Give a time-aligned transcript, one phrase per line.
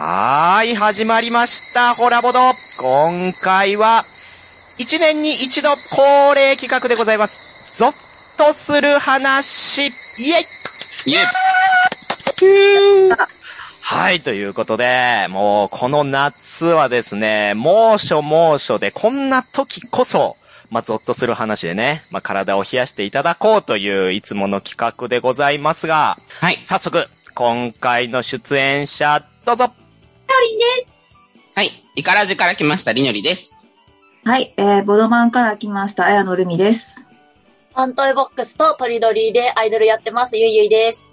[0.00, 2.38] はーい、始まりました、ホラボド。
[2.78, 4.04] 今回は、
[4.76, 7.40] 一年に一度恒例企画でございます。
[7.74, 7.94] ゾッ
[8.36, 9.90] とする話、イ
[10.30, 10.46] エ
[11.06, 11.26] イイエ
[13.80, 20.36] はい、ということで、もう、この夏はですね、猛暑猛暑で、こんな時こそ、
[20.70, 26.58] まあ、ゾッとする話でね、まあ、体を冷やしていただこうという、いつもの企画でございますが、はい。
[26.62, 29.72] 早速、今回の出演者、どうぞ
[31.54, 31.72] はい。
[31.96, 33.66] イカラジから来ました、りのりです。
[34.24, 37.08] はい、えー、ボドマンから来ました、綾野ルミです。
[37.74, 41.04] ファントイボックスとトリドリでアイドルやってます、ゆいゆいです。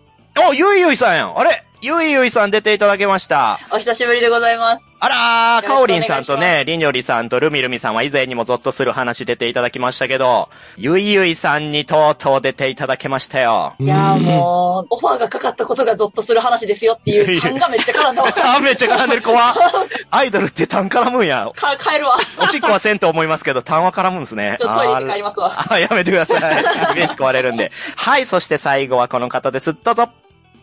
[0.49, 3.59] お、ゆいゆいさんやんあれゆいゆいさん出ていただきました。
[3.71, 4.91] お久しぶりでございます。
[4.99, 13.75] あらー、かおりんさんとね、りんよりさんとるみるみさんは以前にもゾッとする話出ていただきましたけど、ゆいゆいさんにとうとう出ていただけましたよ。
[13.79, 18.29] いやーもう、オファーがかかったことがゾッとする話ですよっていう 感がめっちゃ絡んだわ。
[18.43, 19.41] あ、めっちゃ絡んでる怖
[20.11, 21.49] アイドルって単絡むんや。
[21.55, 22.17] か、帰るわ。
[22.39, 24.57] おしっこはせんと思いますけど、単は絡むんですね。
[24.59, 25.65] ちょっとトイレ行って帰りますわ。
[25.69, 26.37] あやめてください。
[26.37, 27.71] イメージ壊れるんで。
[27.95, 29.75] はい、そして最後はこの方です。
[29.83, 30.09] どうぞ。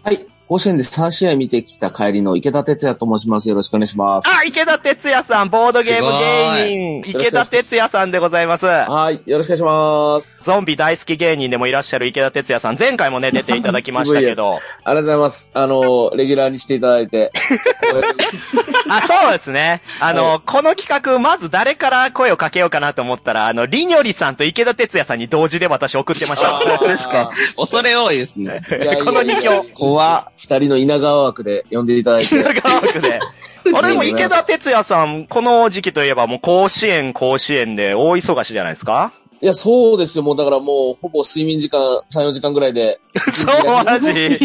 [0.05, 0.27] はい。
[0.53, 3.49] 甲子園で3試合見てきた帰りの池田哲也と申します。
[3.49, 4.29] よろしくお願いします。
[4.29, 8.67] あ、池田哲也さん、ボードゲーム芸人、池田哲也さんでございます。
[8.67, 9.23] はい。
[9.25, 10.43] よろしくお願いします。
[10.45, 14.57] ゾンビ大好き芸人でもいらっしゃる池田哲也さん、前回もね、出ていただきましたけど。
[14.57, 15.51] ありがとうございます。
[15.55, 17.33] あの、レギュラーにしていただいて。
[18.91, 19.81] あ、そうですね。
[20.01, 26.61] あの、この企画、まず誰から声をかけようかなと思ったら、あの、りにょりさんと池田哲也さんに同時で私送ってました。
[26.61, 27.31] そうですか。
[27.57, 28.61] 恐れ多いですね。
[29.03, 29.65] この二強。
[29.73, 32.35] 怖二人の稲川枠で呼んでいただいて。
[32.35, 33.21] 稲川区で。
[33.75, 39.13] あれでも池田哲也さん、この時期といえばもう甲子園、甲子園で大忙しじゃないですか？
[39.41, 40.25] いや、そうですよ。
[40.25, 41.81] もうだからもう、ほぼ睡眠時間
[42.13, 43.01] 3、4時間ぐらいで。
[43.35, 44.39] そう、マジ？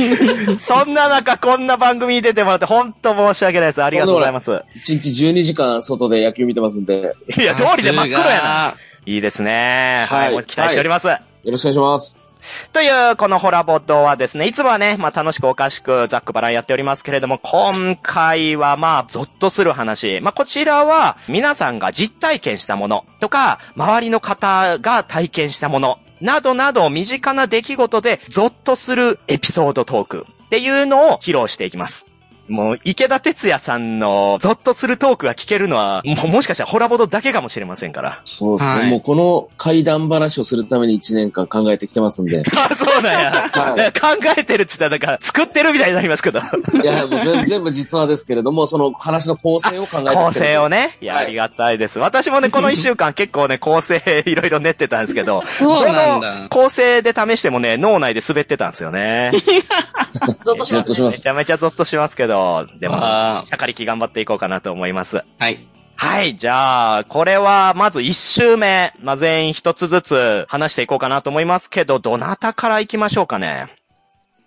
[0.58, 3.84] そんな中、こんな番組に出てもらって、本当申し訳ないです。
[3.84, 4.52] ありがとうございます。
[4.52, 7.02] 1日12時間外で野球見てますんで。
[7.02, 8.44] よいや、通りで真っ黒やな。
[8.44, 8.76] な。
[9.06, 10.06] いいですね。
[10.10, 11.08] はい、はい期待しております。
[11.08, 12.27] ろしくお願いします。
[12.74, 20.20] という、このホラボットはですね、いつもはね、まあ楽しくおかしくざっくばらんやっておりますけれども、今回はまあ、ゾッとする話。
[20.22, 32.06] まあこちらは、皆さんが実体験したものとか、周りの方が体験したもの、などなど身近な出来事でゾッとするエピソードトークっていうのを披露していきます。
[32.50, 38.22] もう、池田哲也さんのゾッとするトークが聞けるのは、もうもしかしたらホラボドだけかもしれませんから。
[38.24, 38.80] そうですね。
[38.80, 42.42] はいもうこの怪談話をするために1年間考えてきてますんで。
[42.56, 43.32] あ、そうなんや。
[43.52, 46.40] はい考えてるって言ったら、なんか、作ってるみたいになりますけど。
[46.40, 50.98] いや、もう全全部実話ですけれども、その話の構成を考えてきてる構成をね。
[51.02, 52.00] いや、はいありがたいです。
[52.00, 59.32] 私もね、この一週間結構ね、構成いろいろ練ってたんですけど、そうなんどだの構成で試してもね、脳内で滑ってたんですよね。
[60.44, 60.78] ゾッとします、ね。
[60.78, 61.18] ゾッとします。
[61.20, 62.37] めちゃめちゃゾッとしますけど、
[62.80, 65.18] でも、あしゃかりき頑張っていこうかなと思います。
[65.18, 65.58] ーはい。
[66.00, 73.76] はい、じゃあ、これは、まず一周目、まあ、全員一つずつ話していこうかなと思いますけど、どなたから行きましょうかね。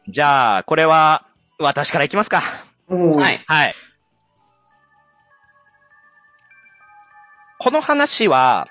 [0.08, 1.24] じゃあ、これは、
[1.58, 2.42] 私から行きますか。
[2.88, 3.42] おはい。
[3.46, 3.74] はい。
[7.58, 8.68] この話は、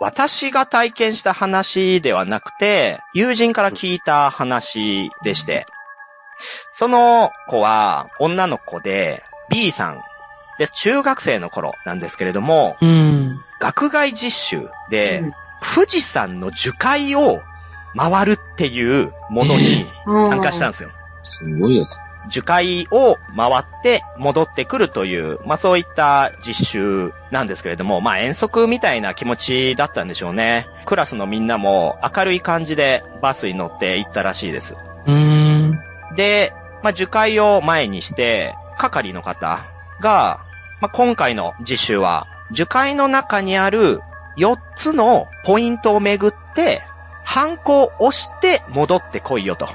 [0.00, 5.64] 私が体験した話ではなくて、友人から聞いた話でして、
[6.72, 10.00] その子は女の子で B さん
[10.58, 13.40] で中学生の頃なんですけれども、うん。
[13.60, 14.30] 学外実
[14.60, 15.22] 習で
[15.74, 17.40] 富士山の樹海を
[17.96, 20.90] 回るっていうものに参加したんですよ。
[21.22, 21.96] すごいやつ。
[22.28, 30.66] 樹海を回って戻ってくるという、まあそういった実習なんですけれども、まあ遠足みたいな気持ちだったんでしょうね。
[30.84, 34.74] クラスのみんなも明るい感じでバスに乗って行ったらしいです。
[35.06, 35.41] うん。
[36.14, 36.52] で、
[36.82, 39.66] まあ樹海を前にして、係の方
[40.00, 40.40] が、
[40.80, 44.00] まあ今回の実習は、樹海の中にある
[44.36, 46.82] 4つのポイントをめぐって、
[47.24, 49.68] ハンコを押して戻ってこいよと。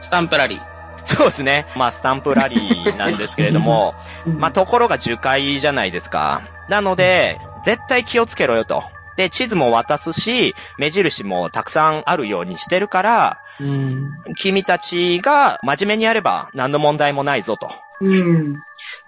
[0.00, 0.74] スタンプラリー。
[1.04, 1.66] そうですね。
[1.76, 3.94] まあ、スタンプラリーなんですけれども、
[4.26, 6.42] まあ、ところが樹海じゃないですか。
[6.68, 8.84] なので、絶対気をつけろよと。
[9.16, 14.10] で、地図も渡すし、目印もたくさんあるようにしてるから、うん。
[14.36, 17.70] 君たちが真面目にやれば何の問題もないぞと。
[18.00, 18.56] うん。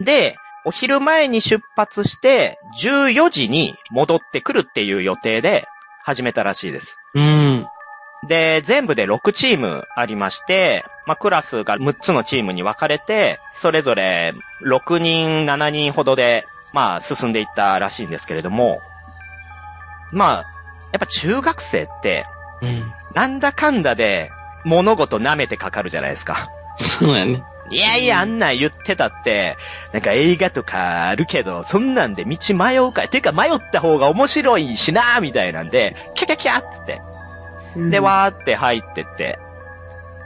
[0.01, 5.67] で、お昼前に出発して、14時に戻ってくるっていう予定で
[6.03, 6.99] 始めたらしいです。
[7.15, 7.67] うん。
[8.27, 14.35] で、全部で6チームありまして、まあ、クラスが6つのチームに分かれて、それぞれ
[14.65, 18.81] 6人、7人ほどで、まあ、進んでいったらしいんですけれども、
[20.13, 20.45] まあ、
[20.93, 22.27] やっぱ中学生って、
[22.61, 22.93] うん。
[23.17, 24.31] なんだかんだで
[24.65, 26.51] 物事舐めてかかるじゃないですか。
[26.77, 27.43] そうやね。
[27.71, 29.57] いやいや、あんなん言ってたって、
[29.93, 33.09] なんか映画とかあるけど、そんなんで道迷うか。
[33.09, 37.01] てか迷った方が面白いしなみたいなんで、キャキャキャっつって。
[37.91, 39.39] で、わーって入ってって。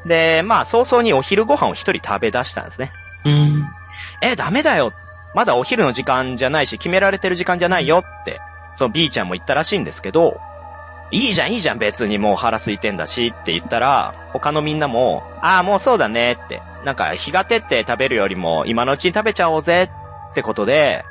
[0.05, 2.93] で、まあ、早々にお昼ご飯を一人食べ出したんですね。
[3.25, 3.67] うん。
[4.21, 4.93] え、ダメだよ。
[5.35, 8.41] まだお昼の時間じゃないし、決められてる時間じゃないよって、
[8.77, 10.41] その B ちゃんも言ったらしいんですけど、
[11.13, 19.91] いいじゃん、いいじゃん、別にもう腹空いてんだしって言ったら、他のみんなも、ああ、もうそうだねって、なんか日が照って食べるよりも今のうちに食べちゃおうぜ
[20.31, 21.05] ってことで、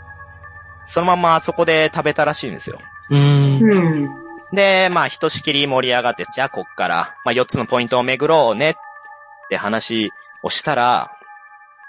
[0.81, 2.80] そのままそこで食べたらしいんですよ。
[3.10, 3.60] うん。
[3.62, 3.75] う
[4.06, 4.10] ん。
[4.54, 8.75] で、まあ、ひとしきり盛り上がって、じゃあこっから、まあ、4つのポイントを巡ろうねっ
[9.50, 10.12] て話
[10.44, 11.12] をしたら、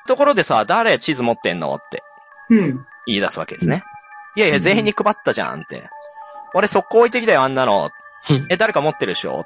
[0.06, 2.03] ところでさ、誰地図持ってんのって
[2.51, 2.87] うん。
[3.06, 3.83] 言い出すわけですね。
[4.37, 5.89] いやいや、全員に配ったじゃんって。
[6.55, 7.91] 俺速攻置いてきたよ、あんなの。
[8.49, 9.44] え、誰か持ってるでしょ？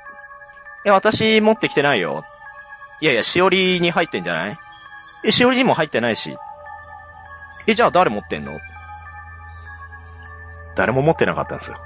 [0.85, 2.25] え、私持ってきてないよ。
[3.01, 4.59] いやいや、しおりに入ってんじゃない？
[5.25, 6.37] え、しおりにも入ってないし。
[7.67, 8.59] え、じゃあ誰持ってんの？
[10.77, 11.77] 誰も持ってなかったんですよ。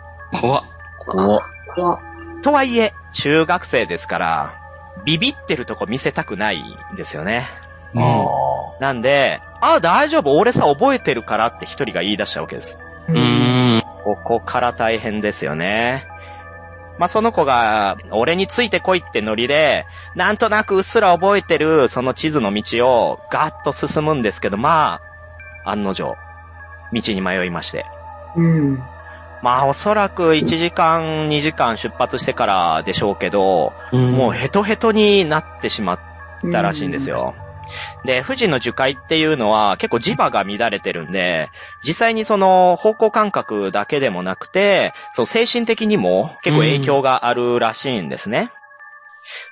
[0.40, 0.64] 怖っ。
[1.08, 1.14] お
[1.75, 2.00] 怖っ
[2.43, 4.55] とはいえ、中学生ですから、
[5.05, 6.61] ビビってるとこ見せたくない
[6.93, 7.49] んですよね。
[7.94, 8.29] うん
[8.81, 12.79] なんで、あ、大丈夫、俺さ覚えてるからって一人が言い出したわけです。
[13.08, 13.12] う。
[13.12, 13.82] ん。
[14.05, 16.06] ここから大変ですよね。
[16.99, 25.00] まあ、その子が、俺についてこいってノリで、なんとなくうっすら覚えてるその地図の道をガーッと進むんですけど、ま
[25.65, 26.17] あ、案の定、
[26.93, 27.85] 道に迷いまして。
[28.37, 28.83] うん。
[29.43, 36.00] まあ、おそらく1時間、2時間出発してからでしょうけど、もうヘトヘトになってしまっ
[36.50, 37.35] たらしいんですよ。
[38.05, 41.50] で、富士の樹海っていうのは結構磁場が乱れてるんで、
[41.87, 48.50] 実際にその方向感覚だけでもなくて、そう精神的にも結構影響があるらしいんですね。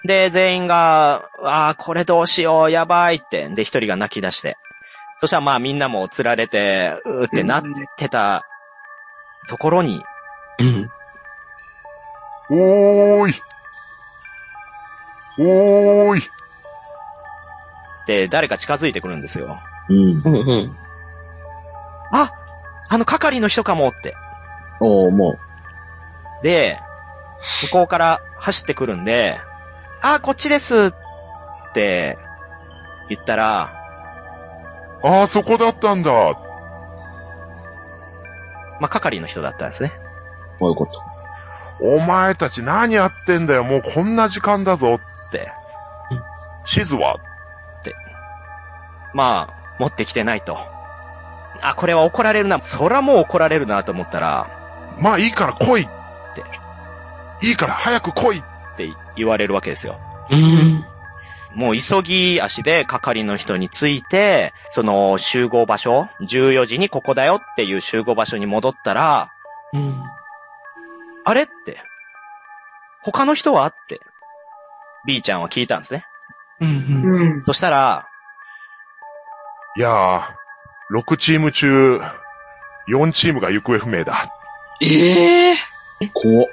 [0.05, 4.57] で、全員が、ああ、これどうしよう、やばいって、で、一人が泣き出して。
[5.21, 7.63] そしたらまあみんなも釣られて、うーってなっ
[7.97, 8.47] てた
[9.49, 10.03] ところに、
[10.59, 10.91] うん。
[12.51, 13.35] おーい。
[15.39, 16.23] おーい。
[18.07, 19.59] で、誰か近づいてくるんですよ。
[19.89, 20.23] うん。
[20.25, 20.35] うん。
[20.35, 20.77] うん。
[22.13, 22.33] あ
[22.89, 24.15] あの係の人かもって。
[24.81, 25.39] おーも
[26.43, 26.79] で、
[27.65, 29.39] 向こうから走ってくるんで、
[30.03, 30.93] あ、こっちです
[31.71, 32.19] って
[33.09, 33.73] 言ったら、
[35.03, 36.13] ああ、そこだったんだ。
[38.81, 39.93] まあ、係の人だったんですね。
[40.57, 41.01] う、こういうこと。
[41.81, 43.65] お前たち何やってんだよ。
[43.65, 44.95] もうこんな時間だぞ。
[44.95, 45.51] って、
[46.65, 47.17] 地図は
[49.17, 50.59] まあ、持ってきてないと。
[51.63, 52.61] あ、これは怒られるな。
[52.61, 54.47] そらもう怒られるなと思ったら、
[55.01, 55.87] まあいいから来いっ
[56.35, 56.45] て。
[57.47, 58.39] いいから早く来い。
[58.39, 58.43] っ
[58.77, 59.97] て言われるわけですよ。
[60.31, 60.85] うん。
[61.55, 69.31] もう急ぎ足で係の人について、その集合場所、14時にここだよっていう集合場所に戻ったら、
[69.73, 70.03] うん。
[71.25, 71.79] あれって、
[73.03, 73.99] 他の人はって、
[75.07, 76.05] B ちゃんは聞いたんですね。
[76.61, 76.69] うん。
[76.69, 77.43] うん。
[77.47, 78.07] そしたら、
[79.77, 80.23] いやー、
[80.99, 82.01] 6チーム中、
[82.89, 84.25] 4チームが行方不明だ。
[84.81, 85.57] ええ
[86.15, 86.49] 怖っ。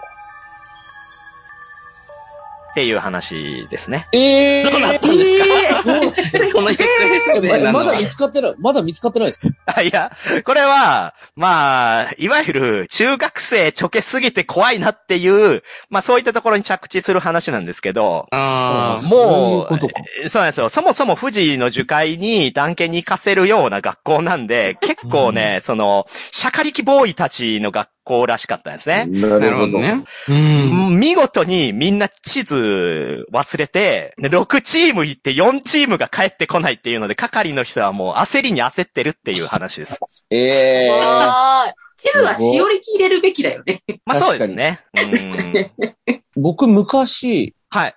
[2.74, 4.08] っていう話ですね。
[4.14, 5.46] えどうなったんですか？
[5.86, 6.12] もう
[6.54, 9.48] この行方不明なのはままだ見つかってない、まだ見つかってないですか？
[9.76, 10.12] あいや、
[10.44, 19.08] これは、まあ、いわゆる中学生ちょけすぎて怖いなっていう、まあそういったところに着地する話なんですけど、ああ。
[19.08, 19.86] もうそ
[20.26, 20.70] うそうなんですよ。
[20.70, 29.06] そもそも富士の樹海に探検に行かせるような学校なんで、結構ね、その、シャカリキボーイたちの学校らしかったんですね。
[29.06, 30.04] ななるほどね。
[30.30, 31.00] うん。
[31.00, 40.28] 見事にみんな地図忘れて、で6チーム行って4チームが帰ってこないっていうので、係の人はもう焦りに焦ってるっていう話です。
[40.30, 41.74] ええわーい。
[41.96, 43.82] 地図はしおりき入れるべきだよね。
[44.06, 44.80] まあそうですね。
[44.96, 47.96] うん僕昔、はい。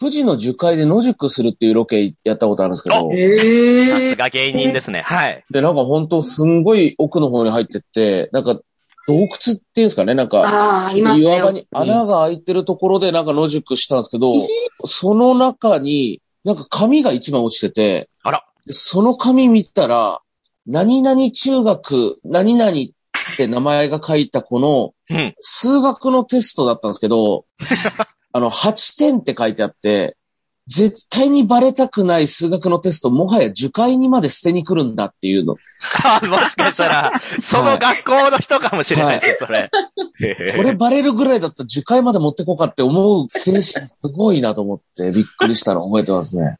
[0.00, 5.02] 富士の樹海で野宿するっていうロケやったことあるんですけど、えさすが芸人ですね。
[5.02, 5.44] はい。
[5.50, 8.60] で、なんか本当すんごい奥の方に入ってって、なんか
[9.06, 11.26] 洞窟っていうんですかね、なんか、ああ、ありますね。
[11.26, 14.34] 岩場に穴が開いてるところでなんか野宿したんですけど、
[14.84, 18.44] その中に、なんか紙が一枚落ちてて、あら。
[18.66, 20.20] でその紙見たら、
[20.66, 25.34] 何々中学、何々って名前が書いた子のうん。
[25.40, 27.44] 数学のテストだったんですけど、
[28.32, 30.16] あの、8点って書いてあって、
[30.66, 35.56] 絶対にバレたくない数学のテスト、もはや受解にまで捨てに来るんだっていうの。
[36.28, 39.70] もしかしたら、その学校の人かもしれないですよ、それ。
[40.56, 46.56] これバレるぐらいだったら受解まで持ってこかって思う精神すごいなと思ってびっくりしたの覚えてますね。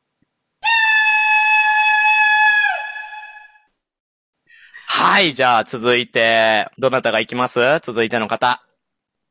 [4.86, 7.58] はい、じゃあ続いて、どなたが行きます？
[7.82, 8.62] 続いての方。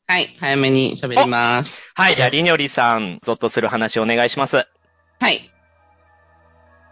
[0.05, 1.79] はい、早めに喋ります。
[1.95, 4.67] はい、じゃありにょりさん、ゾッとする話お願いします。
[5.19, 5.49] はい。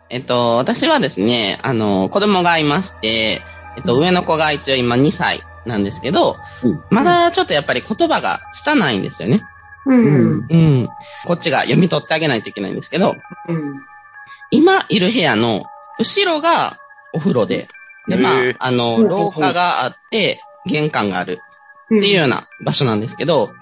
[0.09, 3.41] えっと、私はですね、あの、子供がいまして、
[3.77, 9.41] えっと、上の子が一応今2歳なんですけど、うんまだちょっとやっぱり言葉が拙いんですよね。
[9.85, 10.47] うん。
[10.49, 10.89] うん。
[11.25, 13.15] こっちが読み取ってあげないといけないんですけど、
[13.49, 13.81] うん。
[14.51, 15.65] 今いる部屋の
[15.99, 16.77] 後ろが
[17.13, 17.67] お風呂で、
[18.07, 21.39] で、まああの、うん廊下があって、玄関がある
[21.97, 23.53] っていうような場所なんですけど、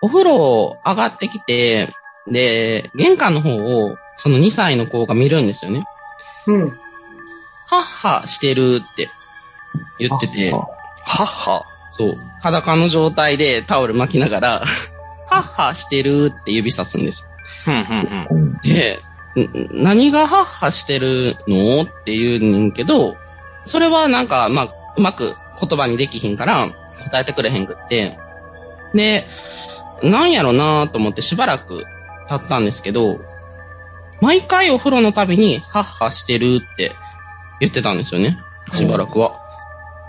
[0.00, 1.88] お風呂上がってきて、
[2.28, 5.84] で、玄関の方を、その2歳の子が見るんですよね。
[6.46, 6.68] うん。
[7.66, 9.10] はっはしてるって
[9.98, 10.64] 言ってて、はっ
[11.04, 11.64] は。
[11.90, 14.62] そう、裸の状態でタオル巻きながら、
[15.30, 17.28] はっはしてるって指さすんですよ。
[17.64, 18.58] ふんふんふん。
[18.62, 18.98] で、
[19.36, 21.82] ん何がはっはしてるの？
[21.82, 23.16] って言うねんけど、
[23.66, 26.68] それはなんか、まあ、うまく言葉にできひんから
[27.08, 28.18] 答えてくれへんくって。
[28.94, 29.26] で、
[30.02, 31.84] なんやろなと思ってしばらく
[32.28, 33.20] 経ったんですけど、
[34.20, 36.92] 毎回お風呂のたびに、はっはしてるって
[37.60, 38.38] 言ってたんですよね。
[38.72, 39.32] しばらくは。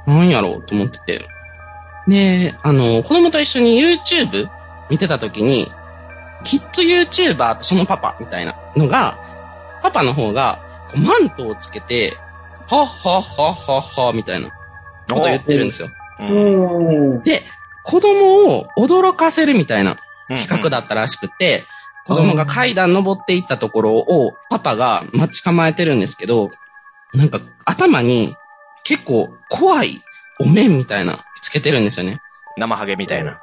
[0.07, 1.25] なんやろうと思ってて。
[2.07, 4.49] で、あの、子供と一緒に YouTube
[4.89, 5.71] 見てた時に、
[6.43, 9.19] キッズ YouTuber とそのパパみたいなのが、
[9.83, 10.59] パパの方が、
[10.95, 12.17] マントをつけて、
[12.67, 15.89] はっはっはっはっはみたいなこと言ってるんですよ。
[17.23, 17.43] で、
[17.83, 19.97] 子供を驚かせるみたいな
[20.29, 20.81] 企画だ。
[20.81, 21.65] だったらしくて、
[22.05, 26.49] 子供が階段登っていったところをパパが待ち構えてるんですけど、
[27.13, 28.35] なんか頭に
[28.83, 29.99] 結構怖い
[30.39, 32.19] お面みたいなつけてるんですよね。
[32.57, 33.39] 生ハゲみたいな。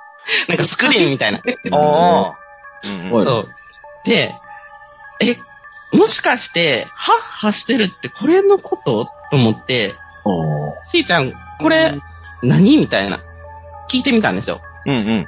[0.48, 1.40] なんかスクリーンみたいな。
[1.72, 2.34] おー。
[2.84, 3.48] うんうんはいそう。
[4.04, 4.34] で、
[5.20, 5.36] え、
[5.96, 9.08] もしかして、はっはしてるってこれのこと？
[9.30, 9.94] と思って、
[10.90, 11.98] しーちゃん、これ、
[12.42, 13.20] 何みたいな。
[13.88, 14.60] 聞いてみたんですよ。
[14.86, 15.26] うんうん。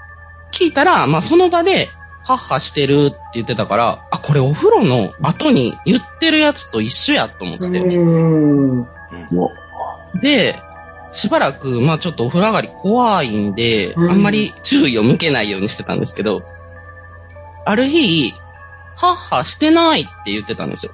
[0.52, 1.90] 聞いたら、まあその場で、
[2.24, 7.64] はっはしてるって言ってたから、あ、これお風呂の後に言ってるやつと一緒やと思って。
[7.64, 8.86] うん。
[10.20, 10.56] で、
[11.12, 16.42] しばらく、まあちょっとお風呂上がり怖いんで、うんあんまり注意を向けないようにしてたんですけど、
[17.64, 18.34] ある日、
[18.96, 20.92] はっはしてないって言ってたんですよ。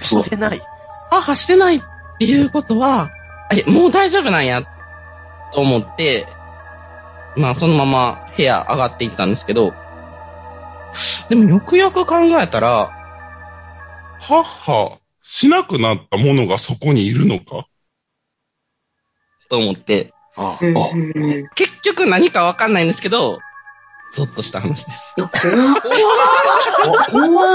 [0.00, 0.60] してない。
[1.10, 1.82] はっはしてないっ
[2.18, 3.10] ていうことは、
[3.50, 4.62] え、もう大丈夫なんや、
[5.52, 6.26] と思って、
[7.36, 9.74] まあそのまま部屋上がっていったんですけど、
[11.28, 12.90] でもよくよく考えたら、
[14.20, 17.66] はっは、しなくなったものがそこにいるのか？
[19.48, 20.74] と思って、あうん。
[21.54, 23.38] 結局何かわかんないんですけど、
[24.12, 25.14] ゾッとした話です。
[25.16, 25.26] 怖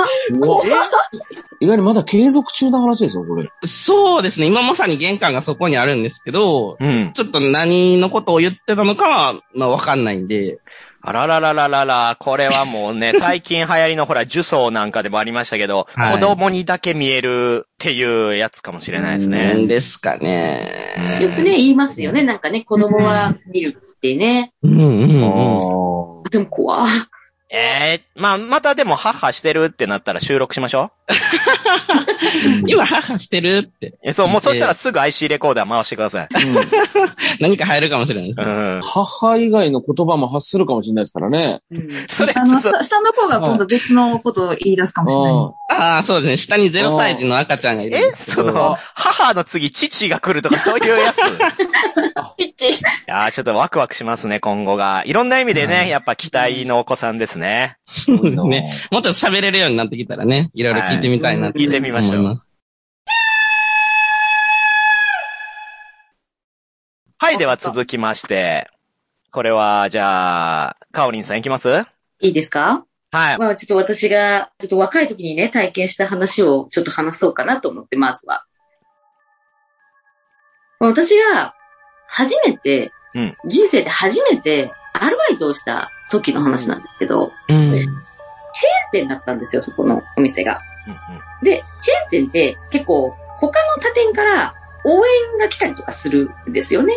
[0.03, 0.07] っ。
[0.41, 0.65] 怖っ。
[1.59, 3.49] 意外にまだ継続中な話ですよ、これ。
[3.65, 4.47] そうですね。
[4.47, 7.11] 今まさに玄関がそこにあるんですけど、うん。
[7.13, 10.59] ちょっと何のことを言ってたのかは、まあわかんないんで。
[11.01, 19.67] あらららららら、これはもうね、 最近流行りのほら、呪詛なんかでもありましたけど、はい子供にだけ見えるっていうやつかもしれないですなんね。
[19.67, 21.19] ですかね。
[21.21, 22.23] よくね、言いますよね。
[22.23, 24.53] なんかね、子供は見るってね。
[24.63, 26.23] うんうんうん。
[26.29, 26.87] でも怖っ
[27.49, 30.91] ええまあ、またでも、母してるってなったら収録しましょ
[32.67, 33.97] 今、母してるって。
[34.11, 36.27] そう、もうそしたらすぐ IC レコーダー回してください。
[37.39, 38.45] 何か入るかもしれないですね。
[38.45, 38.79] うん。
[38.81, 41.61] 母以外の言葉も発するかもしれないですからね。
[42.09, 45.33] それあの、下下の子が今度別のことを言い出すかもしれない。
[45.79, 46.37] ああ、そうですね。
[46.37, 48.11] 下に0歳児の赤ちゃんがいるんえ。
[48.15, 51.17] その、母の次、父が来るとかそういうやつ？
[52.37, 52.69] ピッチ。
[52.69, 55.03] いやーちょっとワクワクしますね、今後が。
[55.05, 57.77] いろんな意味でね、はいやっぱ期待のお子さんですね。
[57.88, 58.70] そうですね。
[58.91, 62.56] もっと喋れるようになってきたらね、いろいろ聞いてみたいなって聞いてみましょう思います。
[67.20, 68.70] はい、では続きまして。
[69.32, 71.67] これは、じゃあ、カオリンさんいきます？
[71.67, 71.88] は
[72.20, 72.86] いいですか？
[73.12, 73.38] い。
[73.38, 78.46] まあちょっと私が、ちょっと若い時にね、体験した話をちょっと話そうかなと思って、まずは。
[80.79, 81.56] まあ私が、
[82.08, 87.71] 初めて、うん人生で初めて、アルバイトをした時の話なんですけど、うん。
[87.73, 87.89] チェーン
[88.91, 90.61] 店だったんですよ、そこのお店が。
[90.87, 96.93] うんうんで、チェーン店って結構他の他店から応援が来たりとかするんですよね。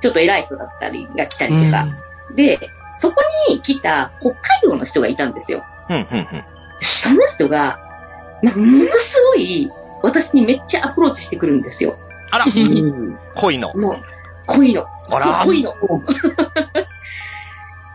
[0.00, 1.86] ちょっと偉い人だったりが来たりとか。
[2.34, 3.16] で、そこ
[3.48, 5.64] に来た北海道の人がいたんですよ。
[5.90, 6.26] うん、うん、うん。
[6.80, 7.78] その人が、
[8.42, 9.70] ものすごい
[10.02, 11.94] 私にめっちゃアプローチしてくるんですよ。
[12.30, 13.74] あら、うん恋の。
[13.74, 14.02] もう、
[14.46, 14.86] 恋の。
[15.10, 15.74] あら恋の。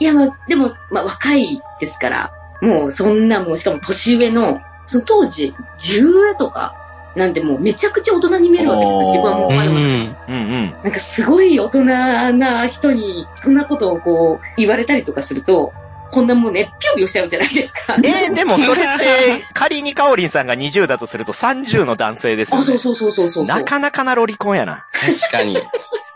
[0.04, 2.32] いや、まあ、でも、まあ、若いですから、
[2.62, 6.76] もう、そんな、もう、しかも年上の、その当時、10上とか
[7.16, 9.08] なんでもうめちゃくちゃ大人に見えるわけですよ。
[9.08, 10.16] 自分はもううん。
[10.28, 10.76] うんうん。
[10.84, 15.72] なんかすごい大人な人にそんなことをこう言われたりとかすると、
[16.12, 17.96] こんなもうね、ぴょぴょしちゃうじゃないですか。
[18.04, 22.66] えー、でもそれって、 仮にカオリンさんが20だとすると30の男性ですよあ、ね。
[22.66, 23.46] そうそうそうそうそう。
[23.46, 24.86] なかなかなロリコンやな。
[24.92, 25.58] 確かに。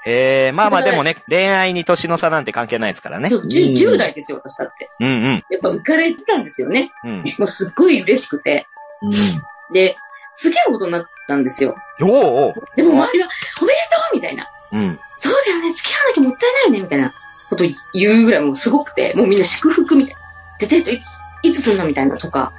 [0.10, 3.30] えー、まあまあでもね、恋愛に年の差なんて関係ないですからね。
[3.30, 4.90] そう 10, 10代ですよ、私だって。
[5.02, 5.44] うんうん。
[5.50, 6.92] やっぱ浮かれてたんですよね。
[7.04, 7.24] うん。
[7.38, 8.66] もうすっごい嬉しくて。
[9.74, 9.98] で、
[10.38, 11.76] 付き合うことになったんですよ。
[12.02, 13.30] おーおーでも周りは、
[13.62, 14.48] おめでとうみたいな。
[14.72, 15.00] うん。
[15.18, 17.14] そうだよね、付き合わなきゃもったいないよね、みたいな
[17.50, 20.22] こと言うぐらいもうすごくて、もうみんな祝福みたいな。
[20.60, 21.06] で、デートいつ、
[21.44, 22.54] いつすんのみたいなとか。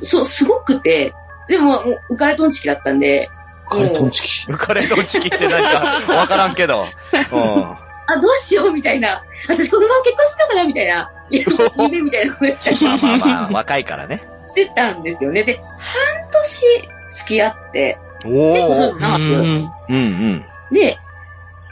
[0.00, 1.14] そう、すごくて、
[1.48, 3.30] でも、もう浮かれとんちきだったんで、
[3.70, 4.52] カレトンチキ。
[4.52, 5.60] 浮かれドンチキってな
[6.00, 6.86] んか、わからんけど。
[7.32, 7.76] うん。
[8.06, 9.22] あ、どうしようみたいな。
[9.48, 11.10] 私このまま結婚するのかなみたいな。
[11.30, 11.44] いや
[11.78, 14.20] 夢みたいなこと言って まあまあまあ、若いからね。
[14.56, 15.44] 言ってたんですよね。
[15.44, 19.22] で、半年付き合って、お結構そう長く。
[19.22, 20.46] うんうんうん。
[20.72, 20.98] で、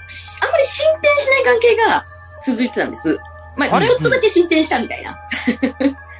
[0.06, 2.04] しあんまり進展しない関係が
[2.46, 3.18] 続いてたんです。
[3.56, 3.86] まあ、あれ？
[3.88, 5.18] ちょっとだけ進展したみたいな。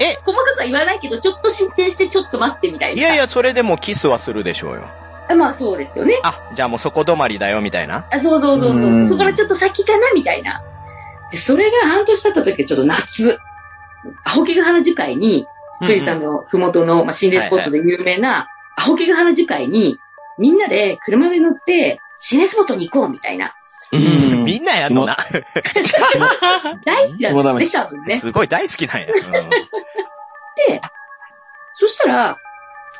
[0.00, 0.18] え？
[0.26, 3.00] 細かくは言わないけど、ちょっと進展してちょっと待ってみたいな。
[3.00, 4.88] いやいや、それでもキスはするでしょうよ。
[5.28, 6.18] あまあそうですよね。
[6.22, 8.06] あ、じゃあもうそこ止まりだよ、みたいな。
[8.10, 8.90] あそうそうそうそうう。
[8.90, 10.60] んそこからちょっと先かなみたいな。
[11.30, 13.38] で、それが半年経った時はちょっと夏。
[14.24, 15.46] 青木ヶ原樹海に、
[15.80, 19.98] 富士山のふもとの、まあ、心霊スポットで有名な、青木ヶ原樹海に、
[20.38, 23.52] みんなで車で乗って、心霊スポットに行こうみたいな。
[23.92, 24.02] ううん
[24.42, 24.44] ん。
[24.44, 25.16] みんなやんのな。
[26.84, 28.18] 大好きなんですね、肝多分ね。
[28.18, 29.06] すごい大好きなんや。
[29.06, 29.12] で、
[31.74, 32.36] そしたら、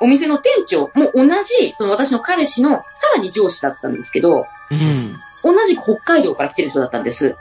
[0.00, 5.17] お店の店長も同じ、その私の彼氏のさらに上司だったんですけど、うん。
[5.43, 7.37] 同じく北海道から来てる人だったんです。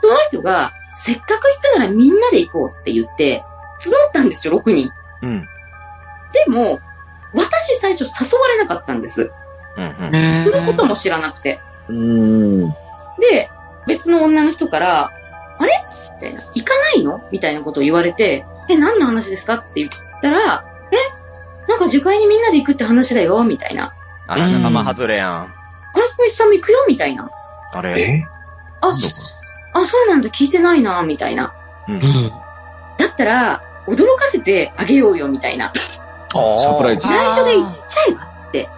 [0.00, 1.38] その人が、せっかく行
[1.74, 3.42] くならみんなで行こうって言って、
[3.80, 4.90] 募ったんですよ、6人。
[5.22, 5.30] うん。
[5.30, 5.48] うん。
[6.32, 6.80] でも、
[7.34, 9.30] 私最初誘われなかったんです。
[9.76, 10.46] うんうん。
[10.46, 11.60] そのことも知らなくて。
[11.88, 12.70] うん。
[13.20, 13.50] で、
[13.86, 15.10] 別の女の人から、
[15.58, 15.72] あれ？
[16.14, 16.42] みたいな。
[16.54, 17.22] 行かないの？
[17.30, 19.54] みたいなことを言われて、え、何の話ですか？
[19.54, 19.90] って言っ
[20.22, 20.96] たら、え、
[21.68, 23.92] なんか樹海にみんなで行くって話だよみたいな。
[24.26, 25.32] あら、仲間外れやん。
[25.92, 27.30] カラスさんも行くよみたいな。
[27.72, 28.24] あれ
[28.80, 28.94] あ、あ、
[29.84, 31.52] そうなんだ、聞いてないな、みたいな。
[31.88, 32.32] うんうん。
[32.96, 35.72] だったら、驚かせてあげようよ、みたいな。
[36.32, 37.06] サプライズ。
[37.08, 38.68] 最初で行っちゃえばって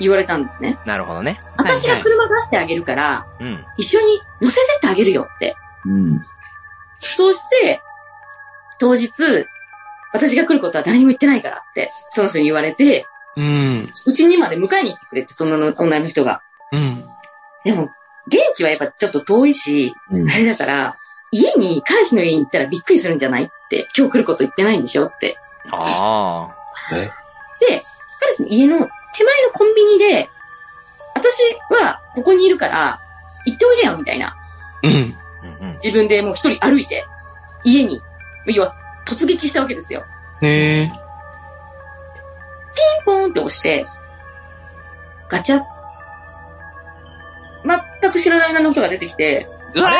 [0.00, 0.78] 言われたんですね。
[0.84, 1.40] なるほどね。
[1.56, 3.64] 私が車出してあげるから、うん。
[3.76, 5.56] 一緒に乗せてってあげるよって。
[5.84, 6.22] うん。
[7.00, 7.80] そうして、
[8.78, 9.10] 当日、
[10.16, 13.88] 私が来ることは誰にも言ってないからって、その人に言われて、うん。
[14.06, 16.42] うちにまで迎えに来てくれって、その女の人が。
[16.72, 17.04] うん。
[17.64, 17.90] でも、
[18.28, 20.96] 現地はやっぱちょっと遠いし、うんあれだから、
[21.30, 25.36] 家に、彼氏の家に行ったらびっくりするんじゃないって、今日来ること言ってないんでしょって。
[25.70, 26.48] あ
[27.60, 27.82] で、
[28.20, 28.78] 彼氏の家の
[29.14, 30.28] 手前のコンビニで、
[31.14, 31.42] 私
[31.82, 33.00] はここにいるから、
[33.44, 34.36] 行っておいでよ、みたいな。
[34.82, 34.90] うん。
[34.90, 34.94] あ。
[35.60, 35.74] うんうん。
[35.76, 37.04] 自分でもう一人歩いて、
[37.64, 38.00] 家に、
[38.46, 38.74] 要は
[39.06, 40.04] 突撃したわけですよ。
[40.40, 40.86] ねえ。
[42.74, 43.84] ピンポーンって押して、
[45.28, 45.60] ガチャ
[48.00, 49.90] 全く知らない女の人が出てきて、うわ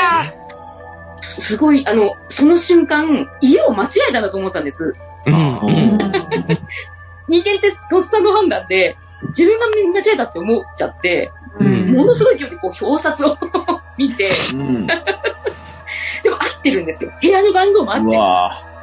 [1.21, 4.95] すすごい、あの、その瞬間、家を間違えたんだと思ったんです。
[5.25, 5.37] ーうん。
[5.37, 5.99] うん。
[7.29, 8.97] 人間ってとっさの判断で、
[9.29, 13.39] 自分が間違えたって思っちゃって、うんものすごい勢いでこう表札を
[13.97, 14.87] 見て、うん。
[16.23, 17.13] でも合ってるんですよ。
[17.21, 18.76] 部屋の番号も合ってる。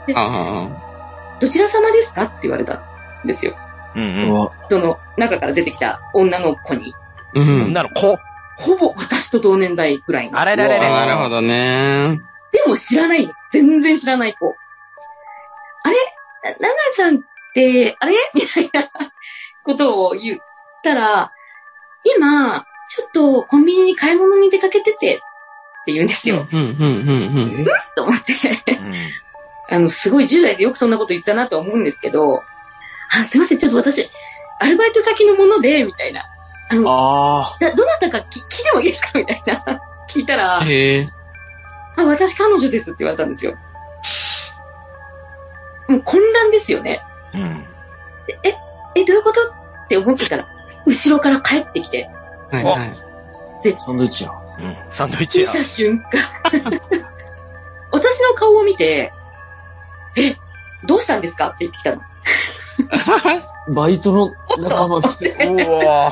[1.39, 2.23] どちら様ですか？
[2.23, 2.81] って言われた
[3.23, 3.55] んですよ。
[3.95, 4.41] うんぁ。
[4.41, 4.49] うん。
[4.69, 6.93] その中から出てきた女の子に。
[7.35, 7.39] あ。
[7.39, 7.71] うん。
[7.71, 8.17] なるこ、
[8.57, 10.39] ほぼ私と同年代ぐらいの。
[10.39, 10.89] あれれれれ。
[10.89, 12.19] なるほどね。
[12.51, 13.47] でも知らないんです。
[13.51, 14.55] 全然知らない子。
[15.83, 15.95] あれ？
[16.51, 17.19] なナナさんっ
[17.53, 18.15] て、あれ？
[18.35, 18.89] みたいな
[19.63, 20.39] ことを言っ
[20.83, 21.31] たら、
[22.17, 25.19] 今、ちょっとコンビニに買い物に出かけててっ
[25.85, 26.45] て言うんですよ。
[26.51, 28.33] うん、うん、うん、と思って。
[29.73, 32.43] うんあの、すごい10代でよくそんなこと言ったなとは思うんですけど、
[33.11, 34.09] あ、すいません、ちょっと私、
[34.59, 36.25] アルバイト先のもので、みたいな。
[36.69, 39.19] あの、あだどなたかき聞いてもいいですか？
[39.19, 39.81] みたいな。
[40.09, 40.67] 聞いたら、うん。
[40.67, 41.09] へえ。
[41.97, 43.55] あ、私彼女ですって言われたんですよ。
[45.87, 47.01] もう混乱ですよね。
[47.33, 47.65] うん。
[48.43, 48.51] え、
[49.05, 49.41] どういうこと？
[49.49, 50.47] って思ってたら、
[50.85, 52.09] 後ろから帰ってきて、
[52.51, 52.97] はい、はい。
[53.75, 54.31] あ、サンドイッチや。
[54.59, 54.77] うん。
[54.89, 55.51] サンドイッチや。
[55.51, 56.09] 見た瞬間、
[57.91, 59.11] 私の顔を見て、
[60.15, 60.35] え、
[60.85, 61.47] どうしたんですか？
[61.47, 62.01] って言ってきたの。
[63.73, 65.31] バイトの仲間で。
[65.45, 66.11] うわ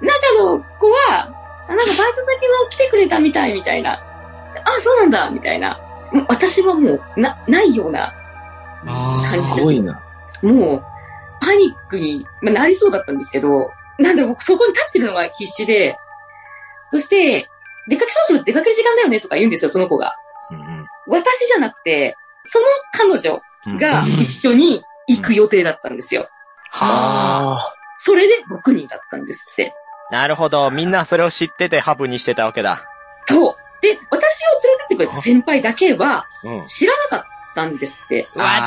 [0.00, 1.28] 中の子は、
[1.68, 3.92] あなんかバイト先の来てくれたみたいみたいな。
[3.92, 4.00] あ、
[4.80, 5.78] そうなんだみたいな。
[6.12, 8.12] もう私はもう、な、ないような、
[8.86, 10.00] あすごいな。
[10.42, 10.82] もう、
[11.40, 15.96] パニックに、まあ、なりそうだったんですけど、なんだろう、僕そこに立ってるのが必死で、
[16.88, 17.48] そして、
[17.88, 20.14] 出かけ、そろそろ出かける時間だよねとか言うんですよ、その子が。
[20.50, 26.28] うんうん私じゃなくて、その彼女うんが一緒に行く予定だったんですよ。
[26.70, 27.58] はあ。
[27.58, 29.72] あそれで6人だったんですって。
[30.10, 30.70] なるほど。
[30.70, 32.84] みんなそれを知っててハブにしてたわけだ。
[33.26, 33.56] そう。
[33.80, 36.66] で、私を連れてってくれた先輩だけはうん。
[36.66, 37.24] 知らなかっ
[37.54, 38.28] たんですって。
[38.34, 38.64] うわ、ど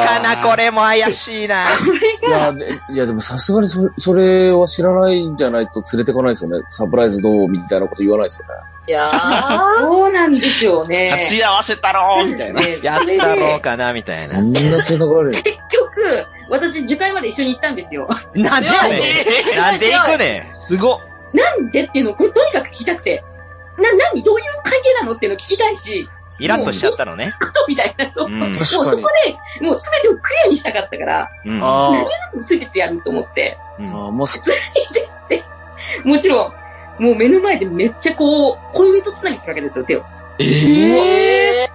[0.00, 1.64] うかな、これも怪しいな。
[1.84, 2.54] これいや、
[2.90, 6.64] いやでもさすがにそそれは知らないんじゃないと連れてこないですよね。
[6.70, 8.54] サプライズどうみたいなこと言わないですよね。
[8.88, 9.78] いやー。
[9.80, 11.16] そうなんでしょうね。
[11.20, 12.60] 立ち合わせたろみたいな。
[12.60, 14.36] ねやったろうかな、みたいな。
[14.36, 15.42] そんな性格悪い。
[15.42, 18.08] 結局、私、受会まで一緒に行ったんですよ。
[18.34, 18.98] なんでやね
[19.54, 19.56] ん。
[19.56, 19.94] なんで？
[19.94, 20.48] 行くねん。
[20.48, 21.00] すごっ。
[21.32, 23.22] なんでっていうのをとにかく聞きたくて。
[23.78, 25.12] な、なにどういう関係なの？
[25.12, 26.08] っていうのを聞きたいし、
[26.40, 27.32] イラッとしちゃったのね。
[27.40, 28.10] ことみたいな。
[28.12, 28.98] そううんもうそこで、
[29.60, 31.62] もう全てをクリアにしたかったから、うん。
[31.62, 31.90] あ
[32.32, 33.56] 何をついてってやると思って。
[33.78, 34.42] うんあー、もうす、
[35.28, 35.44] で、
[36.04, 36.52] もちろ
[36.98, 40.04] ん、もう目の前でめっちゃこう、恋人つなぎするわけですよ、手を。
[40.38, 41.70] ええ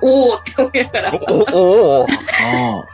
[0.00, 1.10] おーって思いながら。
[1.10, 2.06] でお、お、お、お。
[2.42, 2.86] あ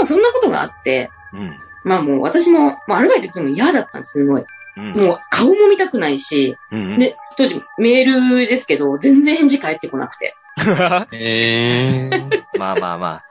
[0.00, 1.56] もそんなことがあって、うん。
[1.84, 4.44] まあもう私も、まあアルバイト行くのも嫌だったんです、すごい。
[4.76, 4.92] うん。
[4.94, 6.98] もう顔も見たくないし、うん。
[6.98, 10.34] で、当時メールですけど、全然返事返ってこなくて。
[11.12, 13.22] ええまあまあま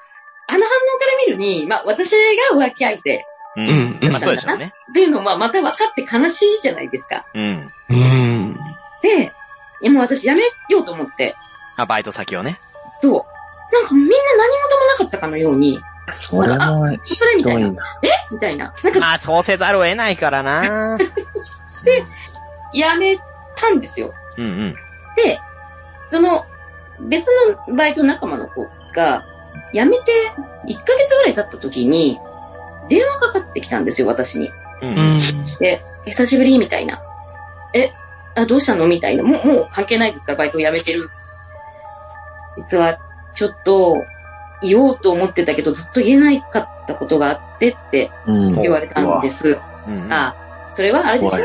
[0.48, 2.12] あの反応から見るに、まあ私
[2.52, 3.24] が浮気相手
[3.56, 3.62] あ。
[3.62, 4.74] ううんうんまあそうでしょうね。
[4.90, 7.26] っていうのをまあまた分かって悲しいじゃないですか。
[7.34, 7.72] うん。
[7.90, 8.60] うん。
[9.02, 9.26] で、
[9.82, 11.36] いやもう私やめようと思って、
[11.78, 12.60] あ、バイト先をね。
[13.02, 13.14] そう。
[13.74, 16.12] なんかみんな何事もなかったかのように、あ。
[16.14, 17.84] それも、それみたいなひどな。
[18.32, 18.74] みたいな。
[18.84, 20.98] なんかまあそうせざるを得ないからな。
[22.74, 23.18] やめ
[23.56, 24.14] たんですよ。
[24.38, 24.76] うんうん。
[25.16, 25.40] で、
[26.12, 26.46] その
[27.02, 27.28] 別
[27.68, 29.26] のバイト仲間の子が、
[29.74, 30.12] 辞めて
[30.68, 32.20] 1ヶ月ぐらい経った時に、
[32.90, 34.48] 電話かかってきたんですよ、私に。
[34.48, 34.54] う。
[34.82, 35.20] うんん。
[35.60, 37.00] で、久しぶりみたいな。
[37.74, 37.92] え、
[38.36, 38.88] あ、どうしたの？
[38.88, 39.24] みたいな。
[39.24, 40.32] もう、もう関係ないですか？
[40.34, 41.10] ら、バイトを辞めてる。
[42.58, 42.98] 実は、
[43.36, 44.04] ちょっと、
[44.62, 48.62] 言おうと思ってたけど、ずっと言えないかったことがあってってうん。
[48.62, 49.58] 言われたんです。
[49.88, 50.12] うん。
[50.12, 50.36] あ、
[50.70, 51.38] それはあれでしょ？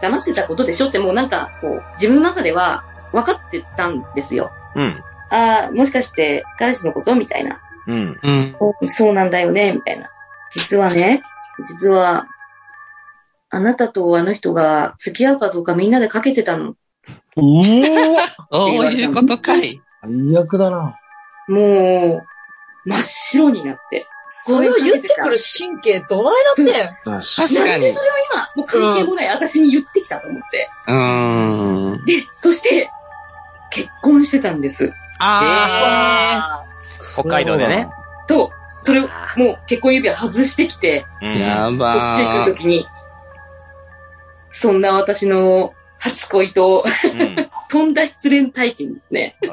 [0.00, 0.88] 騙してたことでしょ？
[0.88, 4.52] ってもうなんか、こう、自分の中では分かってたんですよ。
[4.78, 5.02] うん。
[5.30, 7.60] あもしかして彼氏のことみたいな。
[7.86, 8.18] うん。
[8.22, 8.56] うん。
[8.60, 10.08] おそうなんだよねみたいな。
[10.52, 11.22] 実はね、
[11.66, 12.26] 実は、
[13.50, 16.74] あなたとあの人が付き合うかどうかみんなでかけてたの。
[17.36, 19.80] うわそういうことかい。
[20.02, 20.98] 最悪だな。
[21.48, 22.26] もう、
[22.84, 24.06] 真っ白になって。
[24.42, 26.66] それを言ってくる神経どないなってん
[27.04, 28.18] 確確かなんでそれをに。
[28.30, 30.70] 今、もう関係もない私に言ってきたと思って。
[30.86, 32.04] うーん。
[32.04, 32.88] で、そして、
[33.70, 34.92] 結婚してたんです。
[35.20, 36.64] あ
[37.00, 37.88] 北海道でね。
[38.26, 38.50] と、
[38.84, 41.04] それをあもう結婚指輪外してきて。
[41.20, 42.58] やこっちばー来ると。
[42.58, 42.86] きに、
[44.50, 49.36] そんな私の初恋とうん飛んだ失恋体験ですね。
[49.42, 49.48] うん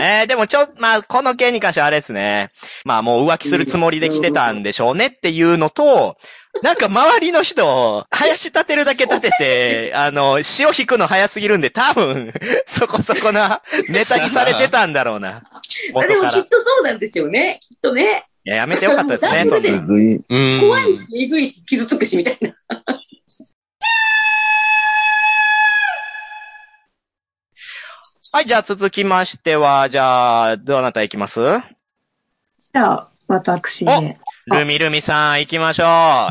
[0.00, 2.50] えー、でもちょ、まあ、この件に関してはあれですね。
[2.84, 6.16] まあもう浮気するつもりで来てたんでしょうねっていうのと、
[6.62, 12.32] なんか周りの人、林立てるだけ立てて、あの、潮引くの早すぎるんで多分、
[12.66, 15.42] そこそこなネタにされてたんだろうな。
[15.52, 17.60] あでもきっとそうなんでしょうね。
[17.60, 18.24] きっとね。
[18.48, 20.60] や、やめてよかったですね、 そん。
[20.60, 22.54] 怖いし、えぐいし、傷つくし、みたいな。
[28.30, 31.40] はい、じゃあ続きましては、じゃあ、どなた行きます？
[31.40, 34.18] じゃあ、私で。
[34.46, 35.86] ルミルミさん行きましょう。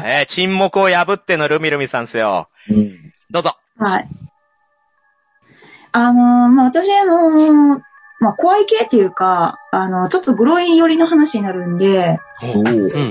[0.05, 2.49] えー沈黙を破ってのルミルミさんですよ。
[2.69, 3.11] うん。
[3.31, 3.57] どうぞ。
[3.77, 4.07] はい。
[5.91, 7.81] あのーまあ、私、あのー
[8.19, 12.19] まあ、怖い系っていうか、あの、ちょっとグロい寄りの話になるんで、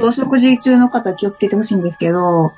[0.01, 2.53] お食事中の方気をつけてほしいんですけど、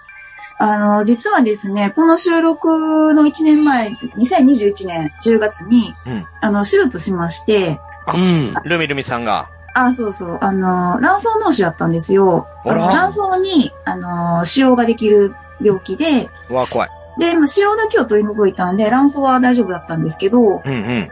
[0.59, 7.79] あの、実はですね、この収録の1年前、2021年10月に、うんあの、手術しまして、
[8.12, 8.55] うん。
[8.64, 9.49] ルミルミさんが。
[9.75, 12.47] あ、そうそう、あの、卵巣脳腫だったんですよ。
[12.64, 16.90] 卵巣に、あの、腫瘍ができる病気で、うわ、怖い。
[17.18, 21.11] で、まあ、腫瘍だけを取り除いたんで、卵巣は大丈夫だったんですけど、うんうん。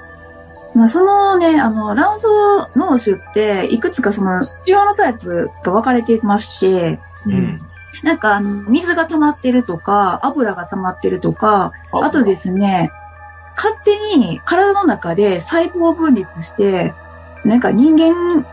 [0.75, 2.27] まあ、そのね、あの、卵巣
[2.77, 7.61] 脳腫って、いくつかその、腫瘍のタイプが分かれてまして、うん。
[8.03, 12.91] なんか、あの、水が溜まってるとか、油が溜まってるとか、あとですね、
[13.57, 16.95] 勝手に体の中で細胞を分裂して、
[17.45, 18.47] なんか人間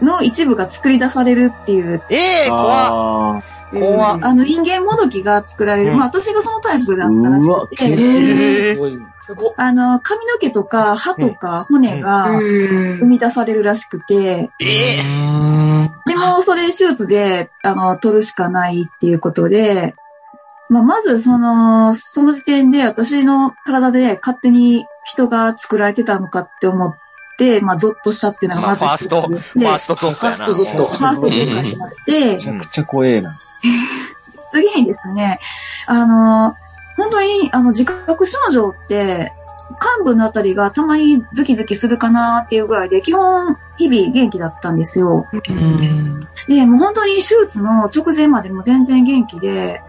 [0.00, 3.42] の一部が作り出されるっていう、ええ怖っ。
[3.72, 5.90] あ怖っあの人間もどきが作られる。
[5.90, 9.06] うんまあ私がそのタイプだーったらしくて、えー構すごい。
[9.20, 9.54] すごっ。
[9.56, 13.08] あの、髪の毛とか歯とか骨が生うん。
[13.08, 19.94] み出されるらしくて、ええうんでもそれ手術で、あの、取るしかないっていうことで、
[20.68, 26.94] まあ、まず、その、その時点で私の体で勝手に人が作られてたのかって思っ
[27.38, 30.36] て、まあ、ゾッとしたっていうのがまずまあファーストフでァーストゾットやな。
[30.36, 33.40] ファーストゾットファーストゾッとしましてめ、ちゃくちゃ怖えな。
[34.52, 35.38] 次にですね、
[35.86, 36.54] あの、
[36.96, 39.32] 本当に、あの、自覚症状って、
[39.70, 45.26] 幹部のあたりがたまにズキズキするかなっていうぐらいで、基本、日々元気だったんですよ。
[45.32, 46.20] うん。
[46.48, 49.82] で、もう本当に手術の直前までも全然元気で、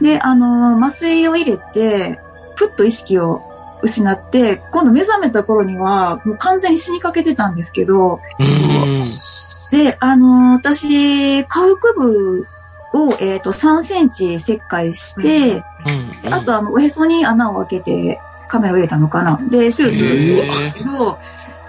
[0.00, 2.20] で、あの、麻酔を入れて、
[2.56, 3.42] ふっと意識を
[3.82, 9.00] 失って、今度目覚めた頃には、もう完全に死にかけてたんですけど、うん。
[9.70, 12.46] で、あの、私、下腹部
[12.94, 15.64] を、えっ、と、3センチ切開して、
[16.24, 16.34] うん。
[16.34, 19.38] あと、あの、おへそに穴を開けて、カメラを入れたのかな。
[19.48, 21.18] で、手術したんですけど、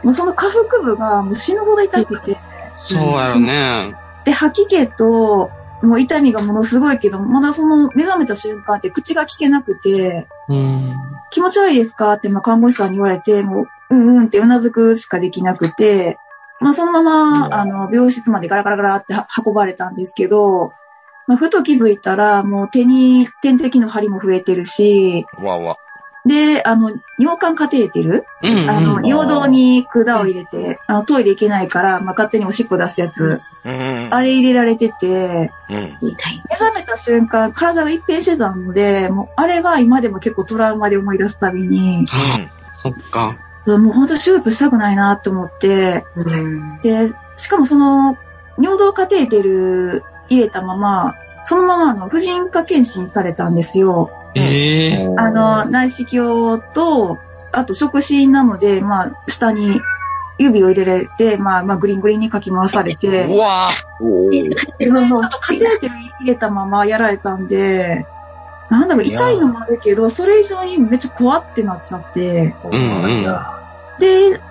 [0.04, 2.38] もうその下腹部がもう死ぬほど痛くて、
[2.76, 3.96] そうやろね。
[4.26, 5.50] で、吐き気と、
[5.82, 10.94] もう痛みがものすごいけど、まだその目覚めた瞬間って口が聞けなくて、うん。
[11.30, 12.14] 気持ち悪いですか？
[12.14, 16.18] って、まあ、看護師さんに言われて、もう、うんうんってうなずくしかできなくて、
[16.60, 20.72] まあ、そのまま、あの、病室までガラガラガラっては運ばれたんですけど、
[21.28, 25.78] まあ、ふと気づいたら、もう手に点滴の針も増えてるし、わわ。
[26.26, 28.70] で、あの、尿管カテーテル、うん。
[28.70, 34.08] あの、尿道に管を入れて、あの、トイレ行けないから、まあ、勝手におしっこ出すやつ、うん。
[34.10, 35.98] あれ入れられてて、うん。
[36.00, 36.44] 痛い。
[36.50, 42.08] 目覚めた瞬間、体が一変してたので、もう、あれが今でも結構トラウマで思い出すたびに、
[42.74, 43.36] そっか。
[43.66, 46.06] もう本当手術したくないなと思って、
[46.82, 48.18] で、しかもその、
[48.58, 54.12] 尿道カテーテル入れたまま、そのままあの婦人科検診されたんですよ。
[54.36, 55.14] ええ。
[55.18, 57.20] あの、内視鏡と、
[57.52, 59.82] あと触診なので、まあ、下に
[60.38, 63.70] 指を入れられて、まあ、まあ、グリングリンにかき回されて、うわ。
[64.00, 64.50] おー。
[64.50, 64.56] で
[64.86, 68.06] ちょっとカテーテル入れたままやられたんで、
[68.70, 73.24] なんだろう、痛いのもあるけど、それ以上にめっちゃ怖ってなっちゃって、うんうん。
[73.24, 73.40] で、まあ、
[74.00, 74.42] い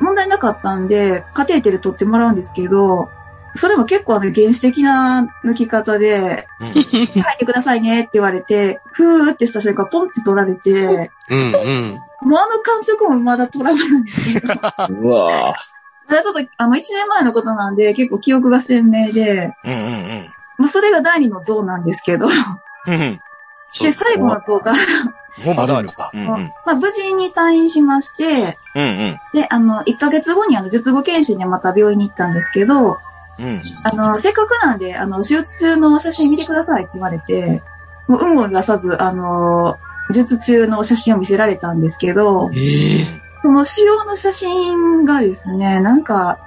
[0.00, 3.10] 問題なかったんで、カテーテル取ってもらうんですけど、
[3.56, 7.06] それも結構あの原始的な抜き方で、うん書い
[7.38, 10.70] てくださいねって言われて、ふーってした瞬間ポンって取られて、
[11.30, 12.28] うんうん。
[12.28, 14.48] もうあの感触もまだトラウマなんですけど、
[15.00, 15.54] うわ
[16.08, 22.34] まだちょっとあの1年前のことなんで結構記憶が鮮明で、うんうんまあそれが第二の像なんですけど、で、
[22.86, 22.92] うん。
[22.92, 23.20] うん。
[23.70, 24.72] 最後の像が、
[25.56, 26.10] まだあるか。
[26.14, 26.26] うんうん。
[26.26, 29.18] まあ無事に退院しまして、うんうん。
[29.32, 32.98] で、あの、1ヶ月後にあの、術後検診でまた病院に行ったんですけど、
[33.38, 33.62] うん。
[33.84, 37.62] あの、せっかくなんで、あの、手術中の写真見てくださいって言われて、
[38.06, 39.76] もう、有無を言わさず、あの、
[40.10, 43.20] 術中の写真を見せられたんですけど、ええ。
[43.42, 46.38] その腫瘍の写真がですね、なんか、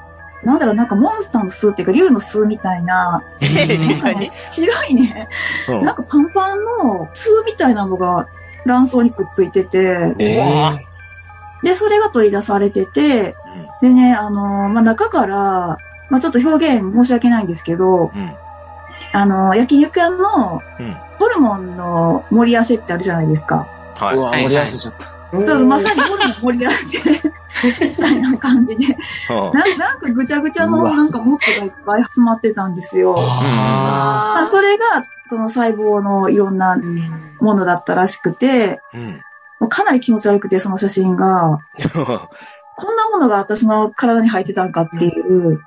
[0.43, 4.27] なんだろう、なんかモンスターの巣っていうか、竜の巣みたいな、えなんかね、何？
[4.27, 5.27] 白いね、
[5.67, 8.27] うんなんかパンパンの巣みたいなのが
[8.65, 10.79] 卵巣にくっついてて、えうわ
[11.63, 13.35] で、それが取り出されてて、
[13.81, 15.77] でね、あの、まあ、中から、
[16.09, 18.31] まあ、ちょっと表現申し訳ないんですけど、うん。
[19.13, 23.67] あの、焼肉屋のうん、ホルモンの盛り合わせってあるじゃないですか。
[23.99, 24.17] うはい。
[24.17, 25.17] わ盛り合わせちゃった。
[25.29, 33.13] そうまさにホルモン盛り合わせみたいな感じで、うんななんかぐちゃぐちゃのなんかモツがいっぱい詰まってたんですよ。
[33.15, 36.77] まあ、あそれが、その細胞のいろんな
[37.39, 39.21] ものだったらしくて、うん。
[39.59, 41.59] もうかなり気持ち悪くて、その写真が、
[42.77, 45.61] こんなものが私の体に入ってたんかっていう。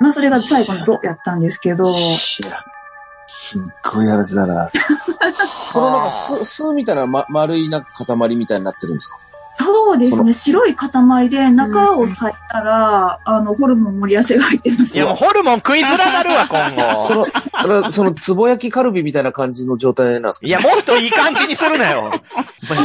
[0.00, 4.70] まあそれが最後のゾやったんですけど、すっごい話だな。
[5.66, 9.18] そのなんか巣、巣みたいな、ま、丸いなんか塊みたいになってるんですか？
[9.56, 12.16] そうですね、白い塊で中を裂い
[12.50, 15.26] たら、あの、ホルモン盛り合わせが入ってましいやもうた。
[15.26, 17.06] ホルモン食いづらなるわ、 今後。
[17.62, 20.46] その、その、つぼ焼きカルビみたいな感じの状態なんですか？
[20.48, 22.10] いや、もっといい感じにするなよ。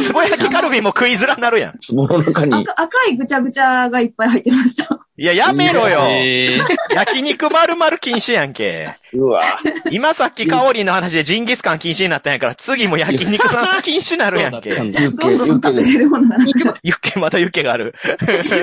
[0.03, 1.79] つぼ焼きカルビも食いづらなるやん。
[1.79, 2.53] つぼの中に。
[2.53, 4.99] 赤赤いぐちゃぐちゃがいっぱい入ってました。
[5.19, 6.07] いや、やめろよ。
[6.09, 6.59] ええ。
[6.95, 8.95] 焼肉丸々禁止やんけ。
[9.11, 9.59] うわ
[9.91, 14.69] 今さっき香りの話でジンギスカン禁止になったんやから、次も焼肉丸々禁止になるやんけ。
[14.69, 15.91] ユッケ、ユッケです。
[15.91, 17.93] ユッケ、またユッケがある。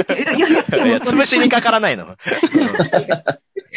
[0.07, 0.15] て。
[0.15, 2.17] いやいやいやいや、潰しにかからないの。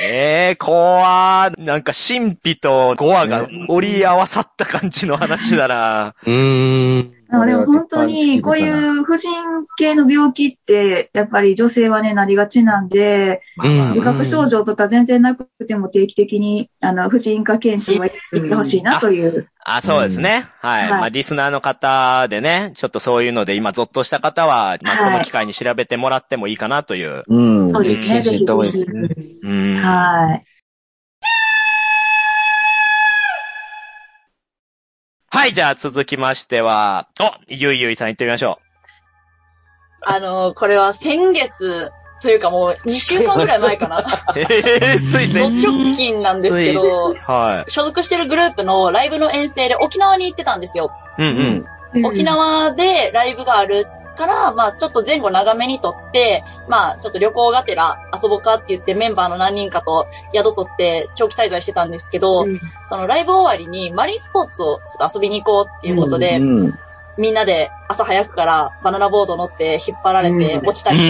[0.02, 6.16] ええー、怖ーなんか神秘とゴアが折り合わさった感じの話だな。
[6.26, 7.19] うーん。
[7.32, 9.32] あでも本当に、こういう婦人
[9.78, 19.48] 系の病気って、やっぱり女性はね、なりがちなんで、うん自覚症状とか全然なくても定期的に、あの、婦人科検診は行ってほしいなという。
[19.64, 20.48] あ、そうですね。
[20.60, 20.82] はい。
[20.84, 27.24] はいまあ、リスナーの方でね、ちょっとそういうので今ゾッとした方は、まあ、はいこの機会に調べてもらってもいいかなという。
[27.28, 27.72] うん。
[27.72, 29.10] そうですね、ぜひ検ぜひ診行った方がいいですね。
[29.44, 29.82] うん。
[29.82, 30.46] はい。
[35.32, 38.60] はい、じゃあ続きましては、お、ゆいゆいさん行ってみましょ
[40.02, 44.00] あの、これは先月、というかもう2週間ぐらい前かな。
[44.00, 44.04] う。
[44.36, 50.92] えー、ついド先直近なんですけど、は所属してるグループのライブの遠征で沖縄に行ってたんですよ。
[51.18, 51.22] い。
[51.22, 52.06] うんうん。
[52.06, 53.88] 沖縄でライブがある
[54.20, 60.06] から、まあちょっと前後長めにとって、まあちょっと旅行がてら遊ぼうかって言ってメンバーの何人かと
[60.36, 62.46] 宿取って長期滞在してたんですけど、
[62.90, 66.80] そのライブ終わりにマリンスポーツをちょっと遊びに行こうっていうことで、うん。
[67.18, 70.68] みんなで朝早くからバナナボード乗って引っ張られてうん。
[70.68, 71.04] 落ちたりと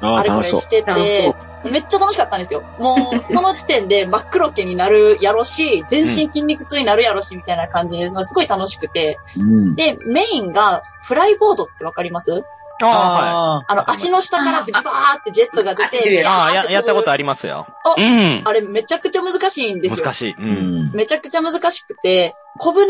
[0.00, 0.36] か、あれこ。
[0.36, 2.62] れしててそ、めっちゃ楽しかったんですよ。
[2.78, 8.16] もう、 その時点で真っ黒けになるやろし、全身筋肉痛になるやろし、みたいな感じです。
[8.24, 9.18] すごい楽しくて。
[9.36, 9.74] うん。
[9.74, 12.42] で、メインが、フライボードってわかります？
[12.82, 13.30] ああ、はい。
[13.30, 14.84] ああの、足の下からブチバー
[15.20, 17.66] ってジェットが出て、あああ、や、やったことあありますよ。
[17.96, 18.42] うん。
[18.44, 20.04] あれめちゃくちゃ難しいんですよ。
[20.04, 20.32] 難しい。
[20.32, 20.34] う。
[20.38, 20.92] うんん。
[20.92, 22.86] めちゃくちゃ難しくて、小舟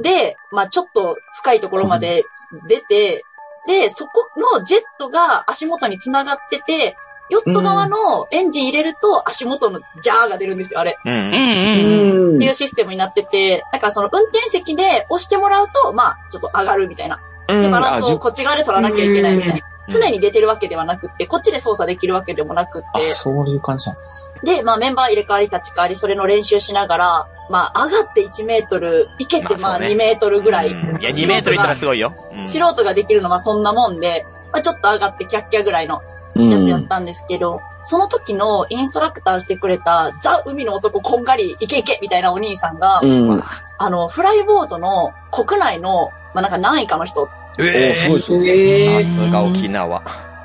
[0.00, 2.24] で、まあちょっと深いところまで
[2.68, 3.24] 出て、
[3.66, 6.96] で、そこのジェットが足元に繋がってて、
[7.30, 10.98] ヨット側のエンジン入れると足元のジャーが出るんですよ、あれ。
[11.04, 11.18] うんうん。
[11.18, 12.30] うん。
[12.30, 12.36] うん。
[12.36, 17.20] っていうシステムになってて、だからその運転席で押してもらうと、まあちょっと上がるみたいな。
[17.48, 19.60] で、バランスをこっち側で取らなきゃいけないみたいな。
[19.88, 23.12] 常に出てるわけではなくって、こっちで操作できるわけでもなくってあ、。
[23.12, 23.98] そういう感じなん
[24.42, 30.68] で、まあメンバー入れ替わり立ち替わり、それの練習しながら、まあ上がって1メートル、行けてまあまあそうね2メートルぐらい。
[30.68, 32.14] うんいや、2メートルいったらすごいよ。
[32.32, 43.42] うん素人ができるのはそんなもんで、まあちょっと上がってキャッキャぐらいのうやつやったんですけど、その時のインストラクターしてくれたザ・海の男こんがりいけいけみたいなお兄さんが、うん。
[43.78, 49.02] あの、フライボードの国内の、まあなんか何位かの人えおすごいですえよ。
[49.02, 50.02] さすが沖縄。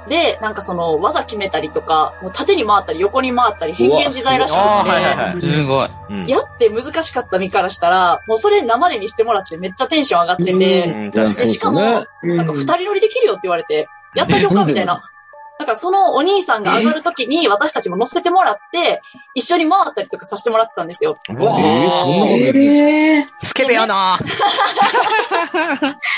[0.07, 5.41] で、なんかその技決めたりとか、もう縦に回ったり横に回ったり変幻自在らしくて、ああ、はいはいはい。
[5.41, 5.89] すごい。
[6.09, 11.11] うんやって難しかった身からしたら、もうそれ生で見してもらってめっちゃテンション上がってて。
[11.11, 15.08] でしかも、うんなんか二人乗りできるよって言われて、やったよかみたいな。
[15.59, 19.01] なんかそのお兄さんが上がるときに私たちも乗せてもらって、
[19.35, 21.19] 一緒に回ったりとかさせてもらってたんですよ。
[21.27, 24.17] えーそんなえスケベやな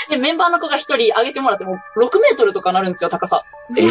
[0.08, 3.42] で、メンバーの子が一人上げてもらっても6メートルとかなるんですよ、高さ。
[3.76, 3.82] え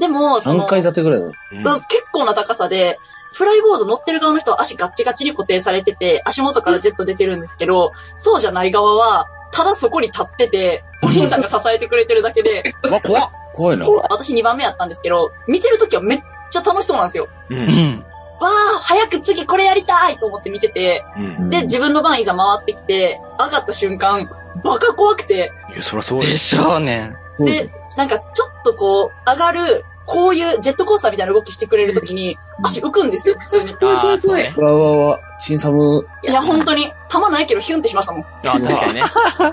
[0.00, 1.26] でも、その3階建てぐらいだ。
[1.26, 2.98] うん結構な高さで、
[3.32, 13.30] フライボード乗ってる側の人は足ガッチガチに固定されてて、足元からジェット出てるんですけど、そうじゃない側は、ただそこに立ってて、お兄さんが支えてくれてるだけで、うわ、怖っ。
[13.54, 13.88] 怖いな。
[13.88, 17.28] 私2番目やったんですけど、見てるときはめっちゃ楽しそうなんですよ。
[17.50, 17.54] う。
[17.54, 18.04] うんん。
[18.40, 21.50] わあ、早く次これやりたいと思って見てて、うん。
[21.50, 24.28] で、自分の番いざ回ってきて、上がった瞬間、
[24.64, 26.36] バカ怖くて、いや、そらそうで。
[26.36, 27.14] しょうね。
[27.38, 33.74] で、なんかちょっとこう、上がる、こういうジェットコースターみたいな動きしてくれるときに、足浮くんですよ、普通に。
[33.80, 34.52] ああ、そうね。
[34.56, 38.26] うわうわうわ、新サム、いや、本当に、弾ないけどヒュンってしましたもん。
[38.44, 39.04] あ確かにね。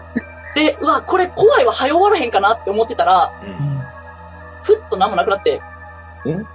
[0.56, 3.68] で、うわ、これ怖いわ、早終わらへんかなって思ってたら、うん
[4.75, 5.58] ふっと何もなくなって。
[6.25, 6.47] んん？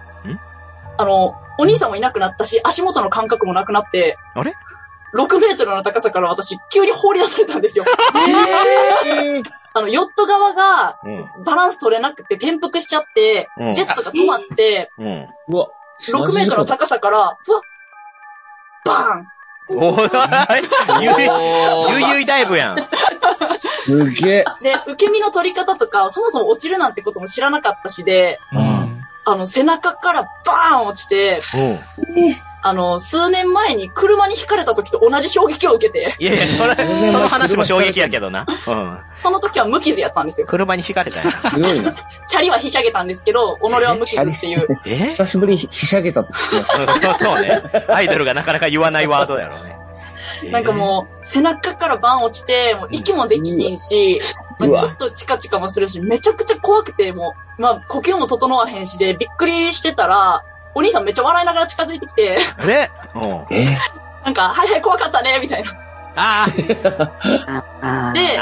[0.96, 4.53] あの、お兄さんもいなくなったし、足元の感覚もなくなって、あれ
[5.14, 7.85] ?6 メートルの高さから私、急に放り出されたんですよ。
[9.77, 11.09] あの、ヨット側がう
[11.40, 11.44] ん。
[11.44, 15.29] バランス取れなくて転覆しちゃって、うんジェットが止まって、うん。
[15.48, 15.68] うわ、
[16.00, 17.61] 6メートルの高さから、ふわっ
[18.85, 19.27] バーン
[19.68, 21.14] おーい、ゆい、
[21.92, 22.88] ゆいゆいダイブやん。
[23.48, 24.44] すげえ。
[24.62, 29.00] で、受け身の取り方とか、そもそも落ちるなんてことも知らなかったしで、うん。
[29.27, 32.37] あの、背中からバーン落ちて、うん。
[32.66, 36.74] あの、数年前に車に轢かれた時と同じ衝撃を受けて、いやいや、それ、
[37.12, 38.46] その話も衝撃やけどな。
[38.66, 38.98] うん。
[39.18, 40.46] その時は無傷やったんですよ。
[40.46, 41.33] 車に引かれたんや。
[41.50, 41.94] すごいな。
[42.27, 44.66] チャリはひしゃげたんですけど、己は無傷っていう。
[44.87, 44.96] え？
[45.05, 47.18] 久しぶりにひしゃげたって聞きました。
[47.18, 47.62] そうね。
[47.90, 49.77] アイドルがなかなか言わないワードやろうね。
[50.50, 54.21] なんかもう、背中からバン落ちて、もう息もできひんし、
[54.58, 60.42] まあ、ちょっとチカチカもするし、めちゃくちゃ怖くて、もう、まあ、呼吸も整わへんしで、びっくりしてたら、
[60.75, 62.66] お兄さんめっちゃ笑いながら近づいてきて、え？
[62.66, 63.46] で、うん。
[63.50, 63.77] え
[64.25, 65.72] なんか、はいはい怖かったね、みたいな。
[66.16, 66.46] あ
[67.83, 68.38] あで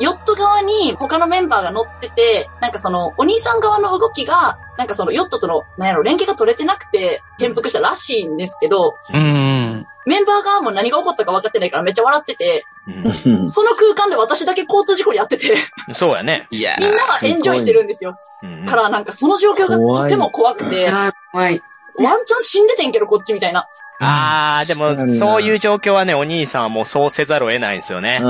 [0.00, 9.86] ヨット側に他のメンバーが乗ってて、なんかその、お兄さん側の動きが、なんかその、ヨットとの、なんやろ、連携が取れてなくて、転覆したらしいんですけど、うん。
[10.04, 15.54] メンバー側も何が起こったか分かってないからめっちゃ笑ってて、その空間で私だけ交通事故に遭ってて、
[15.92, 16.46] そうやね。
[16.50, 18.16] いやみんなはエンジョイしてるんですよ。
[18.42, 21.62] うんから、なんかその状況がとても怖くて、あ、怖い。
[21.96, 23.68] ワンチャン死んでてんけど、こっちみたいな。
[24.00, 28.18] あー、でも、そういう状況はね、お兄さんはもうそうせざるを得ないんですよね。
[28.20, 28.28] うん。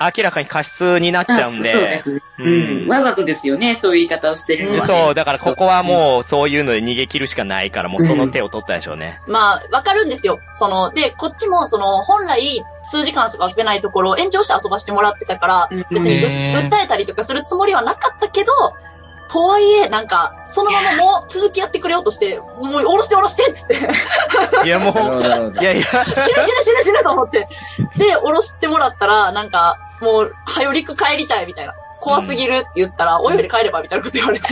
[0.00, 1.98] 明らかに過失になっちゃうんそうでで。
[1.98, 2.20] すね。
[2.38, 2.88] ううんん。
[2.88, 4.86] わざとですよね、そういう言い方をしてるのは、ね。
[4.86, 9.20] そう、だからここはもうそういうので逃げ切るしかないから、もうその手を取ったでしょうね。
[9.26, 10.40] まあ、わかるんですよ。
[10.54, 16.20] その、で、こっちも、その、本来、数時間しか遊べないところを延長して遊ばしてもらってたから、うん別に
[16.56, 18.52] 訴えたりとかするつもりはなかったけど、
[19.32, 25.64] とはいえ、なんか、そのままもう続きやってくれようとして、もう、下ろして下ろしてっつって、死ぬいや、もう、い。
[25.64, 26.04] やいや、死ぬ
[26.62, 27.48] 死ぬ死ぬと思って。
[27.96, 31.72] で、下ろしてもらったら、なんか、もう、はよ陸帰りたいみたいな。
[32.02, 34.48] 怖すぎるって言ったら、おいより帰ればみたいなこと言われて。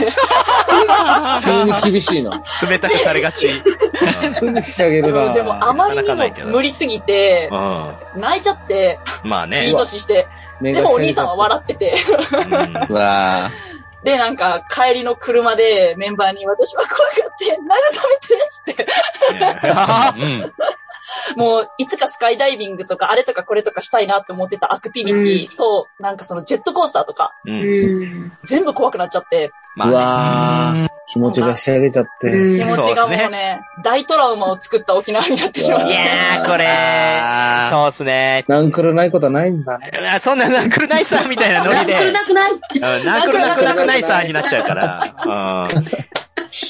[1.43, 2.31] 急に厳しいな。
[2.67, 3.49] 冷たくされがち。
[3.49, 5.33] すぐ仕上げるな。
[5.33, 8.21] でも、あまりにも無理すぎてう、ん。
[8.21, 9.71] 泣いちゃって、いいまあね。
[9.75, 10.27] 年して。
[10.61, 11.95] 目でもお兄さんは笑ってて。
[12.89, 13.49] うわ
[14.03, 18.87] で、なんか、帰りの車でメンバーに私は怖がって、慰めて、つって。
[20.17, 21.39] うん。
[21.39, 27.51] もう、いつかスカイダイビングとか、あれとかこれとかしたいなって思ってたアクティビティと、なんかそのジェットコースターとか、う。
[27.51, 28.37] うんん。
[28.43, 29.93] 全部怖くなっちゃって、うまあね。
[29.95, 32.29] わー気持ちが仕上げちゃって。
[32.29, 35.93] うん気持ちがもうね、大トラウマを作った沖縄になってしまっうわて。
[35.93, 38.45] いやー、これ、そうっすね。
[38.47, 39.91] なんくるないことはないんだね。
[40.13, 41.93] あそんなナンクルナイサーみたいなノリで。
[41.93, 42.51] なんくるなくない？
[42.99, 45.15] うんナンクルナクナクナイサーになっちゃうから。
[45.25, 45.65] うん。
[45.65, 45.67] っ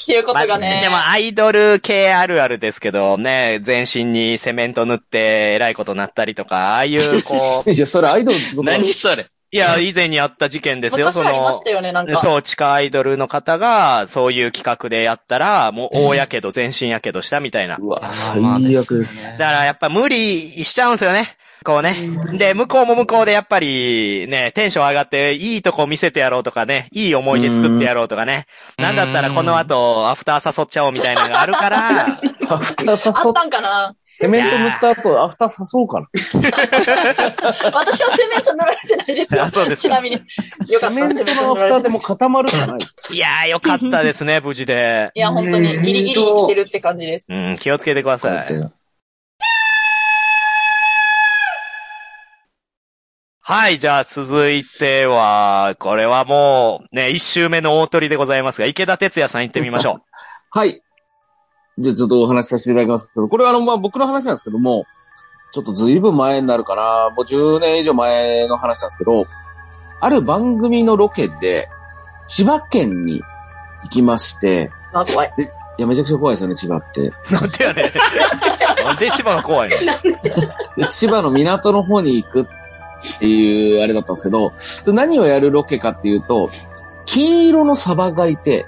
[0.06, 0.80] ていうことがね。
[0.84, 12.22] でもアイドル系あるあるですけどね、全身にセメント塗ってえらいことなったりとか、ああいうこう、 いや、それアイドルの仕事だろ何それいや、以前にあった事件ですよ、その昔ありまし、たよね、なんか。
[12.22, 17.76] そう、地下アイドルの方が、そういう企画でやったら、もう大やけど、全身やけどしたみたいな。
[17.76, 19.22] うわ、まあ最まあ悪です。
[19.22, 21.36] ねだからやっぱ無理しちゃうんですよね。
[21.64, 21.96] こうね。
[22.34, 28.46] で、向こうも向こうでやっぱりね、テンション上がって、いいとこ見せてやろうとかね、いい思い出作ってやろうとかね。
[28.80, 32.06] うんなんだったらこの後、アフター誘っちゃおうみたいなのがあるから、
[32.50, 33.94] アフターあ誘っったんかな？
[34.22, 36.08] セメント塗った後、アフター誘おうかな。
[36.14, 39.44] 私はセメント塗られてないですよ。
[39.44, 40.16] あそうですちなみに。
[40.16, 40.28] よか
[40.64, 43.14] セった、メントのアフターでも固まるじゃないですか。
[43.14, 45.10] いやーよかったですね、無事で。
[45.16, 47.26] いや、本当にギリギリ生きてるって感じです。
[47.30, 48.72] うん、気をつけてください。
[53.44, 60.02] はい、じゃあ続いては、これはもう、ね、一周目の大鳥でございますが、池田哲也さん行ってみましょ
[60.54, 60.82] はい。
[61.78, 64.86] じゃあちょっとお話しさせていただきますけど、これはあの、まあ、僕の話なんですけども、
[65.52, 69.26] ちょっとずいぶん前になるかな、もう10年以上前の話なんですけど、
[70.00, 71.70] ある番組のロケで、
[72.28, 73.22] 千葉県に
[73.84, 75.32] 行きまして、あ、怖い。
[75.78, 77.02] いや、めちゃくちゃ怖いですよね、千葉って。
[77.02, 77.14] う。
[77.32, 77.86] なんでやねん。
[78.86, 79.78] なんで芝が怖いの？
[80.78, 82.46] で千葉の港の方に行くっ
[83.20, 86.50] ていうあれだったんですけど、それ何をやるロケかっていうと、
[87.06, 88.66] 金色のサバがいて、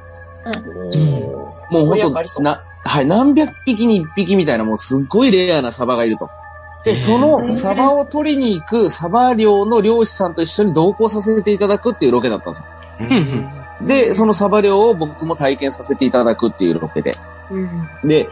[1.69, 6.29] もうご利益ありそう本当な、はい、何百匹に一匹みたいなもうすっごいレアなサバがいると。
[6.83, 12.69] で、そのサバを取りに行くサバ漁の漁師さんと一緒に同行させていただくっていうロケだったんです
[13.81, 17.11] で、そのサバ漁を僕も体験させていただくっていうロケで。
[17.51, 17.89] うん。
[18.03, 18.29] で、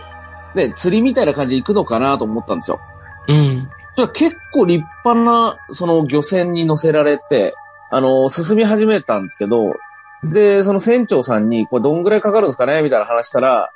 [0.53, 2.79] で、釣りみたいな感じで行くのかなと思ったんですよ。
[3.27, 3.69] うん。
[3.95, 7.55] じゃあ結構立派な、その漁船に乗せられて、
[7.89, 9.75] あの、進み始めたんですけど、
[10.23, 13.71] で、その船長さんに、これどんぐらいかかるんですかねみたいな話したら、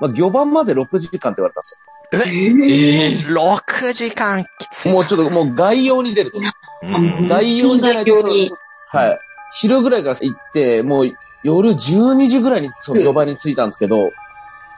[0.00, 1.78] まあ、魚番まで6時間って言われたんです
[2.12, 4.88] ええ6時間きつい。
[4.88, 4.94] よ。
[4.94, 6.38] もうちょっと、もう概要に出ると。
[6.82, 8.12] うん概要に出ないと、
[8.88, 9.18] はい。
[9.52, 11.12] 昼ぐらいから行って、もう
[11.44, 14.10] 夜12時ぐらいにその魚番に着いたんですけど、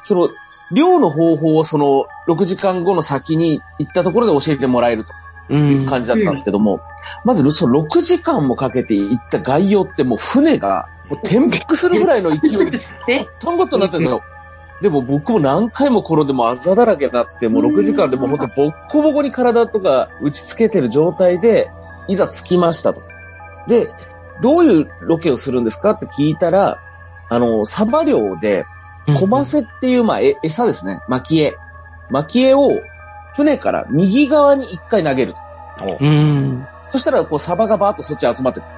[0.02, 0.30] その、
[0.72, 5.12] 漁の方法をその6時間後の先に行ったところで教えてもらえると。
[5.48, 5.56] う。
[5.56, 6.80] いうん感じだったんですけども、
[7.24, 14.22] まずその6時間もかけて行った概要ってもう船がもう転覆するぐらいの勢いで、えとんごとなってるんですよ。
[14.82, 21.70] でも僕も何回も転んでもあざだらけになって、もう6時間でもう本当ボッコボコに体とか打ち付けてる状態で、
[22.08, 23.00] いざ着きましたと。
[23.68, 23.88] で、
[24.40, 26.82] どういうロケをするんですかって聞いたら、
[27.28, 28.64] あの、サバ漁で、
[29.18, 31.00] コマセっていう、まあ、え、餌ですね。
[31.08, 31.54] 巻き絵。
[32.10, 32.68] 巻き絵を
[33.34, 35.34] 船から右側に一回投げる
[35.78, 35.98] と。
[36.00, 36.66] うん。
[36.90, 38.68] そしたら、こう、サバがバーッとそっち集まってくる。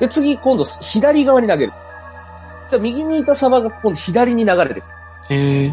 [0.00, 1.72] で、次、今度、左側に投げる。
[2.64, 5.01] そしたら、右にいたサバが今度左に流れてくる。
[5.32, 5.72] ええ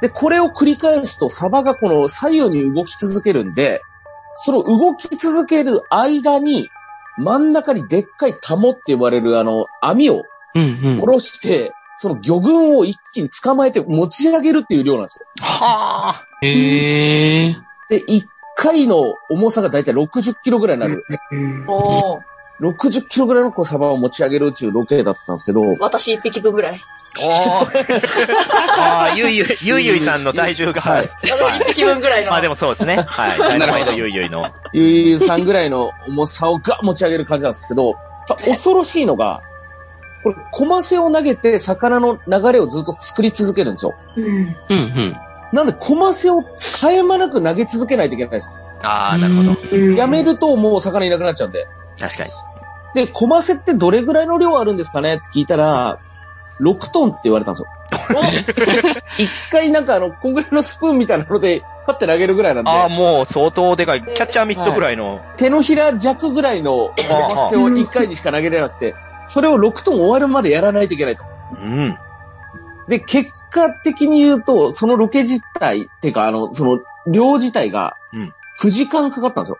[0.00, 3.82] で、これを繰り返すと、サバがこの左右に動き続けるんで、
[4.36, 6.68] その動き続ける間に、
[7.18, 10.22] 真ん中にでっかいタモって呼ばれるあの、網を
[10.54, 11.06] うんうん下。
[11.06, 15.26] ろして、その魚群を一気に捕まえて持ち上げるっていう量なんですよ。
[15.40, 16.24] はあ。
[16.42, 17.56] ええ
[17.90, 18.24] で、一
[18.56, 21.04] 回の重さがだいたい60キロぐらいになる。
[21.32, 22.20] うんおー
[22.60, 26.80] 60キロぐらいのこうサバを持ち上げる宇宙ロケだったんですけど、私一匹分ぐらい。
[27.20, 28.00] おー
[28.78, 31.12] ああ、ゆいゆい、ゆいゆいさんの体重が、はい私
[31.60, 32.30] 一匹分ぐらいの。
[32.30, 32.96] まあでもそうですね。
[33.06, 33.38] はい。
[33.38, 34.44] ダイナマイトゆいゆいの。
[34.72, 37.94] ゆいゆいさんぐらいの重さをが持ち上げる感じなんですけど、
[38.26, 39.42] さ恐ろしいのが、
[40.22, 43.94] これ、コマセを投げて魚の流れをずっと作り続けるんですよ。
[44.16, 44.24] うん。
[44.26, 45.16] うんうん。
[45.52, 48.54] なんで、コマセを絶え間なく投げ続けないといけないんですよ。
[48.82, 49.56] ああ、なるほど。
[49.72, 51.66] うんやめるともう魚いなくなっちゃうんで。
[51.98, 52.30] 確かに。
[52.94, 55.14] で、コマセってどれぐらいの量あるんですかね？
[55.14, 55.98] って聞いたら、
[56.60, 57.68] 6トンって言われたんですよ。
[59.18, 64.02] 一回なんかあの、こんぐらいのスプーンみたいなので、パッて投げるぐらいなんで、ああ、もう相当でかい。
[64.02, 65.20] キャッチャーミットぐらいの。
[65.36, 66.94] 手のひら弱ぐらいのコ
[67.36, 68.94] マセを1回にしか投げれなくて、
[69.26, 71.22] それを6トン終わるまでやらないといけないと。
[71.62, 71.96] うん。
[72.88, 79.58] で、結果的に言うと、そのロケ自体、っていうか、あの、その、量自体がうん、9時間かかったんですよ。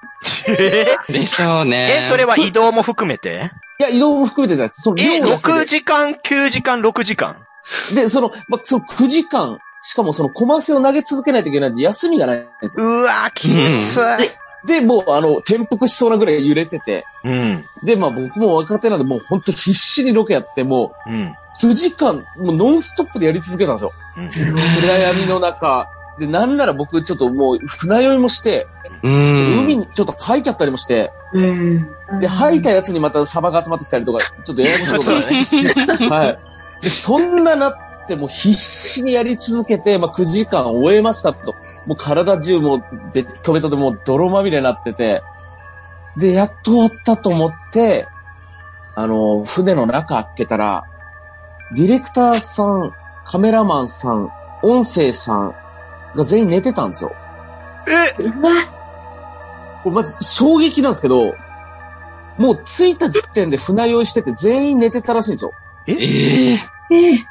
[0.58, 2.04] え でしょうね。
[2.04, 3.50] え、それは移動も含めて？
[3.80, 4.82] いや、移動も含めてじゃないです。
[4.82, 7.36] そのえ、量だけで6時間、9時間、6時間
[7.94, 12.84] で、その、ま、その9時間、しかもそのコマセを投げ続けないといけないんで、休みがないんですよ。
[12.84, 14.66] うわ、きつい。
[14.66, 17.64] で、もう、あの、転覆しそうなぐらい揺れてて、うん。
[17.84, 21.22] で、まあ僕も若手なんで、もう本当必死にロケやって、もうん。
[21.26, 23.92] う、9時間、もうノンストップでやり続けたんですよ。
[24.16, 24.62] うんすごい。
[24.80, 25.88] 暗闇の中。
[26.18, 28.66] で、なんなら僕、ちょっともう、船酔いもして、
[29.02, 29.58] うん。
[29.60, 31.88] 海にちょっと吐いちゃったりもして、うん。
[32.20, 36.38] で、吐いたやつにまたサバが集まってきたりとか、ちょっとややこしいことがねして、 はい。
[36.82, 41.54] で、そんななって、もう必死にやり続けて、まあ9時間終えましたと。
[41.86, 45.22] もう体中もうベッドベトでもう泥まみれになってて、
[46.16, 48.08] で、やっと終わったと思って、
[48.96, 50.84] あの、船の中開けたら、
[51.74, 52.92] ディレクターさん、
[53.26, 54.30] カメラマンさん、
[54.62, 55.54] 音声さん
[56.18, 57.12] が全員寝てたんですよ。
[57.86, 58.22] え？
[59.82, 61.34] これまず衝撃なんですけど、
[62.36, 65.52] もう着いた時点で船酔いしてて全員寝てたらしいんですよ。
[65.86, 65.92] え？
[65.94, 66.58] え
[66.90, 67.24] ええ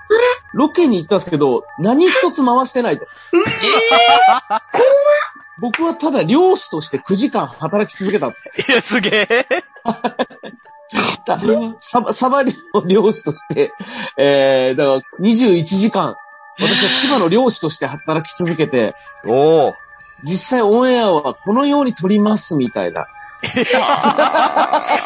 [0.54, 3.08] ロケに行ったんですけど、何一つ回してないと。
[5.60, 8.52] 僕はただ漁師として9時間働き続けたんですよ。
[8.74, 9.48] いや、すげえ。
[11.26, 11.40] た
[11.78, 12.52] サバ、サバ漁
[12.88, 13.72] 漁師として、
[14.18, 16.16] えー、だから21時間、
[16.60, 18.96] 私は千葉の漁師として働き続けて、
[19.26, 19.76] おお。
[20.24, 23.08] 実際オンエアはこのように撮りますみたいな。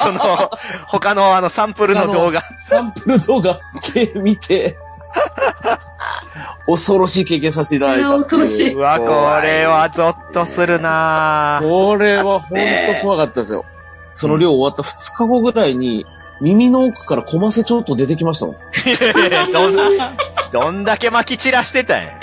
[0.01, 0.49] その、
[0.87, 2.41] 他のあのサンプルの動画。
[2.57, 3.59] サンプル動画
[3.93, 4.77] で見て、
[6.65, 9.05] 恐ろしい経験させていただいた恐ろしいうわ、こ
[9.41, 13.65] れはゾッとするなぁこれは本当怖かったですよ。
[14.13, 16.05] その量終わった2日後ぐらいに、
[16.41, 18.55] 耳の奥からコマセちょっと出てきましたもん。
[19.53, 19.75] どん、
[20.51, 22.17] どんだけ巻き散らしてたんや。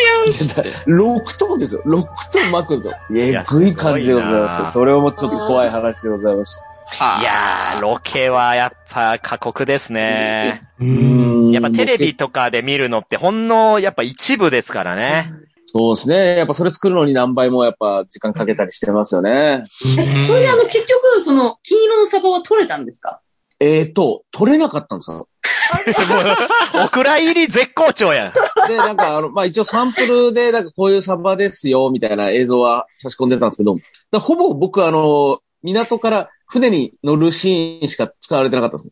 [0.87, 1.83] 6トンですよ。
[1.87, 2.03] 6
[2.33, 2.95] トン巻くんですよ。
[3.17, 4.73] えやぐい感じでございます。
[4.73, 6.65] それもちょっと怖い話でございました。
[7.21, 10.63] いやー、ロケはやっぱ過酷ですね。
[10.81, 11.51] うん。
[11.53, 15.31] やっぱテレビとかで見るのってほんの、やっぱ一部ですからね。
[15.67, 16.37] そうですね。
[16.39, 19.65] やっぱそれ作るのに何倍もやっぱ時間かけたりしてますよね。
[19.99, 23.21] え、それであの、結局、その、金色のサバは取れたんですか？
[23.61, 25.29] えーと、取れなかったんですよ。
[26.85, 28.69] お蔵入り絶好調やん。
[28.69, 33.77] で、なんか、あの、まあ、一応サンプルで、なんかこういうサバですよ、みたいな映像は差し込んでたんですけど、
[34.11, 38.91] だほぼ僕、あの、港から船に乗るシーンしか使われてなかったです。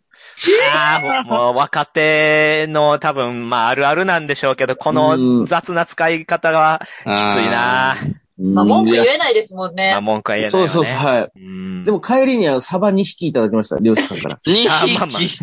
[0.74, 7.96] ああ、もう若手の多分、まああるあるなんでしょうけど、こうのん雑な使い方はきついな
[8.38, 10.00] まあ、文句言えいないですもんねまあ。
[10.02, 10.68] 文句は言えないよね。
[10.68, 11.32] そうそうそう、はい。
[11.36, 14.40] うんでも帰りにあの、サバ2匹いただきました、漁師さんから。
[14.46, 15.38] 2 あまあまあ匹。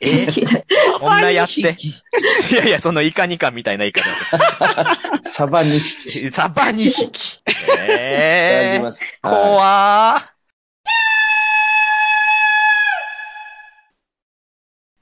[0.00, 0.26] え？
[1.00, 1.54] こんなやって。
[1.54, 1.88] 二匹
[2.52, 4.04] いやいや、そのイカニカみたいな言い方。
[5.22, 7.42] サバ2匹いサバ2匹。
[7.44, 9.28] ただええきました。
[9.30, 10.34] はい怖ー。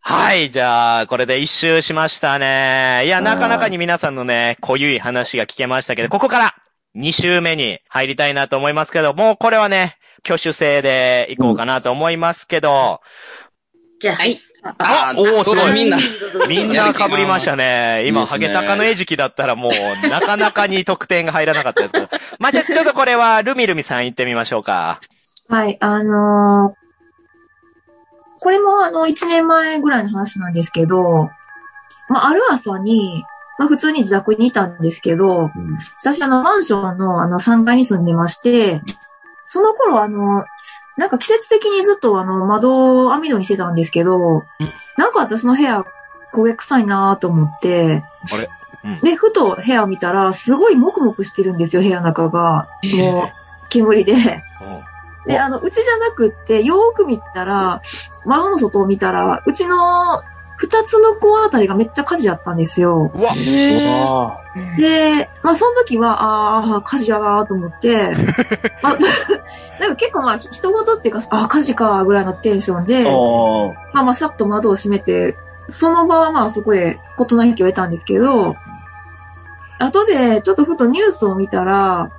[0.04, 3.02] はい、じゃあ、これで一周しましたね。
[3.04, 6.54] いや、なかなかに皆さんのね、濃ゆい話が聞けましたけど、ここから
[6.96, 13.00] 2周目に入りたいなと思いますけど、もうこれはね、挙手制でいこうかなと思いますけど、
[14.00, 14.40] じゃあ、はい。
[14.78, 15.98] あおーすごいみんな。
[16.48, 18.04] みんな被りましたね。
[18.06, 22.08] 今、いいですねハゲタカの餌食だったらもう、なかなかに得点が入らなかったですけど。
[22.38, 25.00] まあ、じゃあ、ちょっとこれは、ルミルミさん行ってみましょうか。
[25.48, 26.82] はい、あのー
[28.42, 31.30] これもあの、1年前ぐらいの話なんですけど、
[32.08, 33.22] まあ、ある朝に、
[33.62, 35.52] まあ、普通に自宅にいたんですけど、
[36.00, 38.82] 私あの、マンションのあの、3階に住んでまして、
[39.46, 40.44] その頃あの、
[40.96, 44.42] なんか季節的にずっとあの、窓を網戸にしてたんですけど、
[44.98, 45.84] なんか私の部屋
[46.34, 48.02] 焦げ臭いなと思って、
[48.32, 48.48] あれ？
[48.84, 52.66] うんで、ふと部屋を見たら、すごいもくもくしてるんですよ、部屋の中が。
[52.96, 54.42] もう、煙で。
[55.24, 57.80] で、あの、うちじゃなくって、よーく見たら、
[58.24, 60.24] 窓の外を見たら、うちの
[60.62, 63.10] 二つ向こうあたりがめっちゃ火事やったんですよ。
[63.12, 63.34] うわ、
[64.78, 68.14] で、まあその時は、ああ、火事やなと思って、
[68.80, 68.96] ま あ、
[69.82, 73.74] なんか結構まあ、人事っていうか、ああ、火事か、ぐらいのテンションで、ー。
[73.92, 75.36] まあまあ、さっと窓を閉めて、
[75.66, 78.54] その場はまあそこで事の引きを得たんですけど、
[79.80, 82.10] 後でちょっとふとニュースを見たら、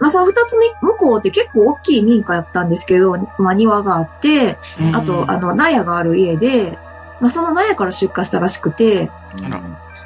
[0.00, 4.58] まあその二つに向こうって結構大きい民家やったんですけど、まあ庭があって、
[4.92, 6.78] あと、あの、納屋がある家で、
[7.20, 9.10] まあその納屋から出火したらしくて、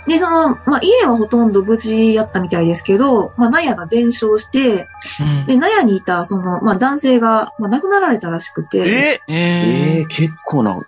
[0.07, 4.89] で、その、まあ家はほとんど無事やったみたいですけど、まあ納屋が全焼して、
[5.21, 8.83] うんで、納屋にいたその、まあ男性が、まあ亡くなられたらしくて、え
[9.29, 10.81] えええ結構な。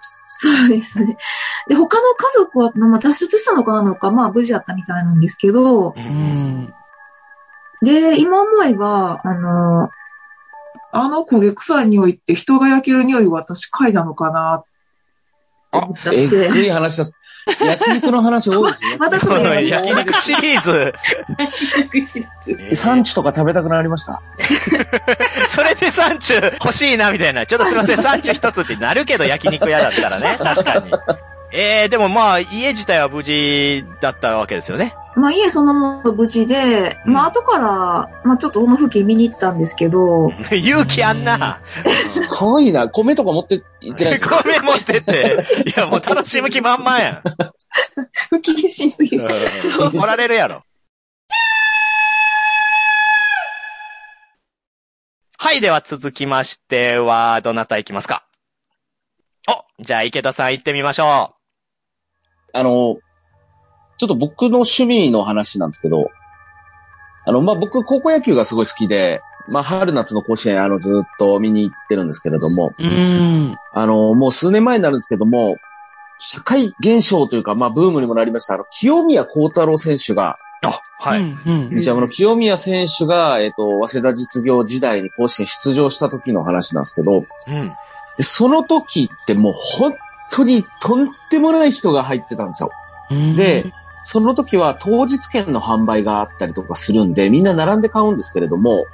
[0.45, 1.17] そうですね。
[1.69, 6.75] で、他の家族は、まあ、脱出したのかなのか、まあ、無事だったみたいなんですけど、うんん。
[7.81, 9.89] で、今思えば、あの、
[10.95, 14.65] あの焦げ臭い匂いって人が焼ける匂いは私嗅いだのかなっ
[15.73, 16.49] て思っちゃっえて。
[16.49, 17.11] ぐい話だ。
[17.61, 18.97] 焼肉の話多いですよね。
[18.99, 20.95] またちょっとやりましょう焼肉シリーズ。
[22.73, 24.23] 産地とか食べたくなりました。
[25.49, 27.45] それでサンチュ欲しいな、みたいな。
[27.45, 30.39] ちょっとすいません、サンチュ一つってなるけど焼肉屋だったらね。
[30.39, 30.93] 確かに。
[31.55, 34.95] えー、でもまあ、家自体は無事だったわけですよね。
[35.15, 41.61] まあ、家そのもの無事で、まあ、後から、まあ、ちょっとその付近見に行ったんですけど、 勇気あんな。
[42.03, 42.89] すごいな。
[42.89, 44.41] 米とか持って行ってないですか？
[44.45, 45.45] 米持ってって。
[45.67, 47.23] いや、もう楽しむ気満々やん。
[48.31, 49.27] 不謹慎すぎる。
[49.27, 50.63] うんおられるやろ。
[55.37, 58.25] はい、では続きましては、どなた行きますか？
[59.51, 61.35] お、じゃあ池田さん行ってみましょ
[62.53, 62.99] あの、
[63.99, 66.11] ちょっと僕の趣味の話なんですけど、
[67.25, 73.57] あの、まあ、僕、高校野球がすごい好きで、まあ、春夏の甲子園、あの、ずっと見に行ってるんですけれども、うん。
[73.73, 75.57] あの、もう数年前になるんですけども、
[76.19, 80.67] 社会現象というか、まあ、ブームにもなりました、あの、清宮幸太郎選手が、う。
[80.67, 81.21] あ、はい。
[81.21, 81.41] うん。
[81.45, 87.25] うん日ハムの清宮選手が、えっ、と、早稲田実業時代に甲子園出場した時の話なんですけど、うん。
[88.17, 89.95] でその時ってもう本
[90.33, 92.71] 当にとんでもない人が入ってたんですよ。
[93.11, 93.73] うんで、
[94.03, 98.87] その時は当日券の販売があったりとかするんで、みんな並んで買うんですけれども、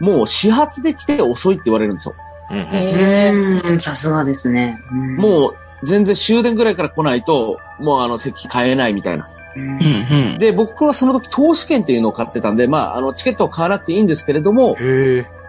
[0.00, 2.14] もう始発で来て遅いって言われるんですよ。
[2.50, 4.82] へーさすがですね。
[4.90, 9.30] うんもう全然終電ぐらいから来ないと、もうあの席買えないみたいな。
[9.56, 9.70] うん。
[9.70, 10.38] うん。
[10.38, 14.76] で、僕はその時投資券っていうのを買ってたんで、まあ、あの、チケットを買わなくていいんですけれども。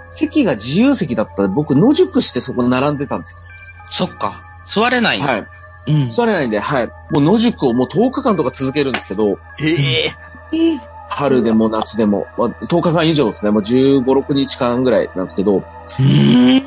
[0.09, 3.36] 席が自由席だったんで、僕野宿してそこに並んでたんです
[3.91, 4.50] そっか。
[4.64, 5.20] 座れない。
[5.20, 5.26] よ。
[5.26, 5.47] はい。
[5.88, 6.07] うん。
[6.07, 6.88] 座れないんで、はい。
[6.88, 10.16] もう野宿をもう10日間とか続けるんですけど、へえ。
[10.53, 13.51] え春でも夏でも、まあ、10日間以上ですね。
[13.51, 15.64] もう15、6日間ぐらいなんですけど、
[15.99, 16.64] うん。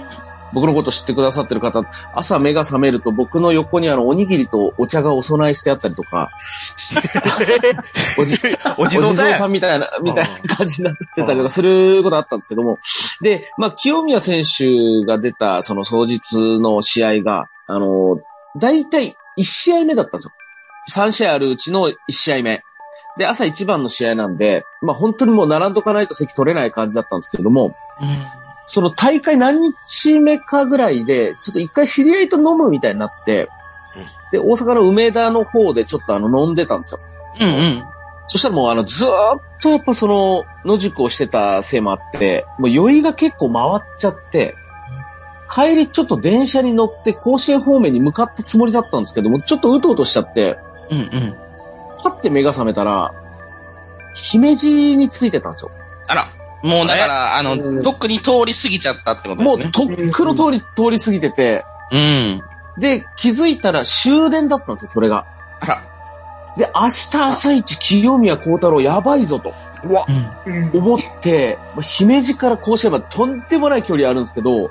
[0.55, 1.83] 僕のこと知ってくださってる方、
[2.15, 6.31] 朝目が覚めると僕の横にあの、おにぎりとお茶がお供えしてあったりとか、
[8.17, 8.39] おじ、
[8.79, 12.79] お地蔵さんみたいな、みたいな感じになってたりとかすることあったんですけども。
[13.21, 18.21] で、まあ、清宮選手が出た、その当日の試合が、あの、
[18.57, 20.33] 大体1試合目だったんですよ。
[21.07, 22.63] 3試合あるうちの1試合目。
[23.17, 27.75] で、朝一番の試合なんで、まあ、本当にもう並んどかないと席取れない感じだったんですけれども、
[28.67, 33.49] その大会何日目かぐらいで、ちょっと一回知り合いと飲むみたいになって
[33.97, 37.01] うん、で、大阪の梅田の方でちょっとあの飲んでたんですよ。
[37.41, 37.49] うん。
[37.49, 37.85] うん。
[38.27, 44.57] そしたらもうあのずーっとやっぱその野宿をしてたせいもあって、もう酔いが結構回っちゃって、
[45.51, 50.59] 帰りちょっと電車に乗って甲子園方面に向かったつもりだったんですけども、ちょっとうとうとしちゃって、
[50.91, 50.99] うん。
[50.99, 51.37] うん。
[52.03, 53.13] パッて目が覚めたら、
[54.15, 55.71] 姫路についてたんですよ。
[56.07, 56.31] あら。
[56.63, 59.73] もうだから、あの、とっくに通り過ぎちゃったってこともうですね。
[59.73, 62.43] とっくの通り、通り過ぎてて、うん。
[62.79, 65.27] で、気づいたら終電だったんですよ、それが。
[65.61, 65.83] あら。
[66.57, 69.53] で、明日朝一清宮幸太郎やばいぞと
[69.85, 70.71] うん。
[70.73, 74.71] 思って、まあ姫路から甲子園までとんでもない距離あるんですけど、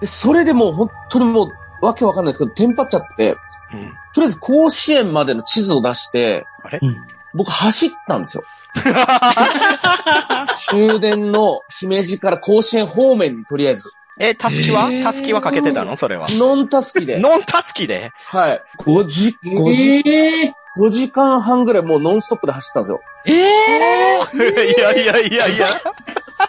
[0.00, 1.50] で、それでもう本当にも
[1.82, 3.36] うわけわかんないですけど、テンパっちゃって、
[3.72, 3.92] うん。
[4.14, 6.44] とりあえず甲子園までの地図を出して、
[6.80, 6.96] うん。
[7.34, 8.44] 僕走ったんですよ。
[10.56, 14.88] 終電の姫路から甲子園方面にとりあえず、え、たすきは？
[15.02, 15.96] たすきはかけてたの？
[15.96, 16.26] それは。
[16.30, 18.12] ノンタスキで、ノンたすきで？
[18.26, 23.00] はい、5時、5時、ええ5時間半ぐらいもうノンストップで走ったんですよ。
[23.26, 25.68] ええ いやいやいやいや。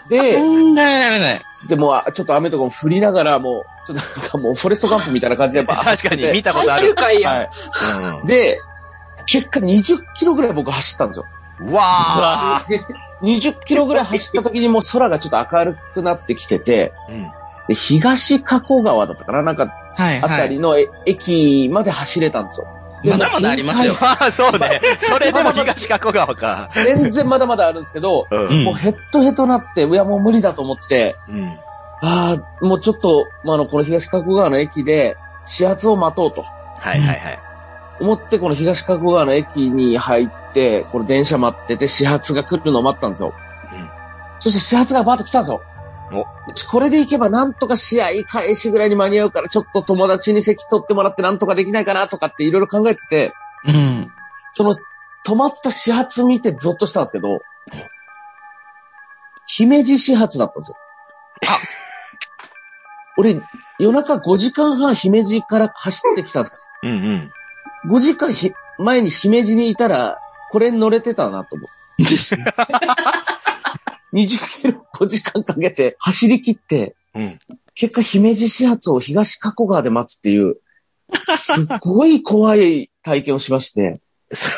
[0.10, 0.42] で、考
[0.82, 1.42] えられない。
[1.68, 6.96] でもう、ちょっと雨とかも降りながら、もう、ちょっとなんかもう、フォレストガンプみたいな感じでバーッ確かに見たことあ最終る。
[6.96, 7.36] 回やん。
[7.38, 7.50] はい。
[8.20, 8.58] うんで、
[9.26, 11.26] 結果20キロぐらい僕走ったんですよ。
[11.62, 12.84] うわー。
[13.24, 17.28] 20キロぐらい走った時にもう空がちょっと明るくなってきてて、うん
[17.68, 19.42] で、東加古川だったかな？
[19.42, 19.66] なんか、
[19.96, 20.50] はい、あたはい。
[20.50, 22.68] りのえ駅まで走れたんですよ。
[23.06, 23.94] でまだまだありますよ。
[24.02, 24.82] まあ、そうね。
[25.00, 26.70] それでも東加古川か。
[26.74, 28.36] 全然まだまだあるんですけど、う。
[28.36, 31.48] うんんもうヘッドヘッドなって、いやもう無理だと思って、うん。
[32.02, 36.42] ああ、もうちょっと、まあ、あの、この東加古川の駅で、始発を待とうと。
[36.42, 37.40] はいはいはい。
[38.00, 43.34] 思って、この東加古川の駅に入って、この電車待ってて、始発が来るのを待ったんですよ。
[43.72, 43.90] うん
[44.38, 45.62] そして始発がバーッと来たんですよ。
[46.12, 53.34] これで行けばなんとか試合開始ぐらいに間に合うから、ちょっと友達に席取ってもらってなんとかできないかなとかっていろいろ考えてて、
[53.66, 54.12] うん。
[54.52, 54.76] その、
[55.26, 57.42] 止まった始発見てゾッとしたんですけど、
[59.48, 60.78] 姫路始発だったんですよ。
[61.48, 61.60] あ
[63.18, 63.42] 俺、
[63.80, 67.32] 夜中5時間半姫路から走ってきたんですうんうん。
[67.90, 70.20] 5時間ひ前に姫路にいたら、
[70.52, 72.04] これに乗れてたなと思う。
[72.04, 72.46] ですね。
[74.16, 77.40] 20キロ5時間かけて走り切って、うん
[77.76, 80.56] 結果姫路始発を東加古川で待つっていう、
[81.38, 84.00] すごい怖い体験をしまして、
[84.32, 84.50] そ、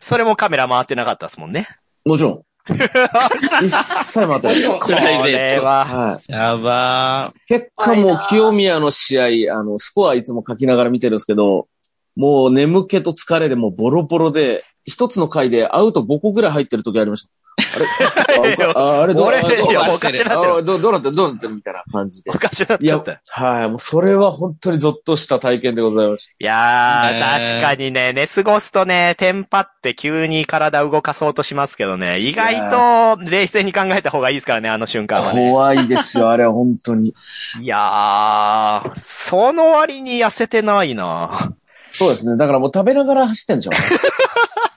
[0.00, 1.68] それもカメラ回ってなかったですもんね。
[2.04, 2.42] もちろん。
[3.64, 4.80] 一切待ってない。
[4.80, 6.32] こプライベートれは、はい。
[6.32, 11.68] やば結果もう清宮の試合、あの、スコアいつも書きながら見てるんですけど、
[12.16, 17.30] もう眠気と疲れでもうボロボロで、一つの回でアウト5個ぐらい入ってる時ありました。
[17.58, 18.56] あれ？
[18.76, 19.30] あれどう？
[19.30, 19.64] なってる。
[19.64, 20.92] あどう？
[20.92, 22.34] なってるどうなってるみたいな感じでお。
[22.34, 35.28] かしなっちゃった。、はい、もうそれは本当にゾッとした体験でございましいやー、ね確かにね、寝過ごすとね、テンパって急に体動かそうとしますけどね、意外と冷静に考えた方がいいですからね、あの瞬間た。
[35.28, 35.50] はね。
[35.50, 37.14] 怖いですよ、あれは本当に。
[37.62, 41.54] いやー、その割に痩せてないな
[41.92, 42.36] そうですね。
[42.36, 43.74] だからもう食べながら走ってんじゃん。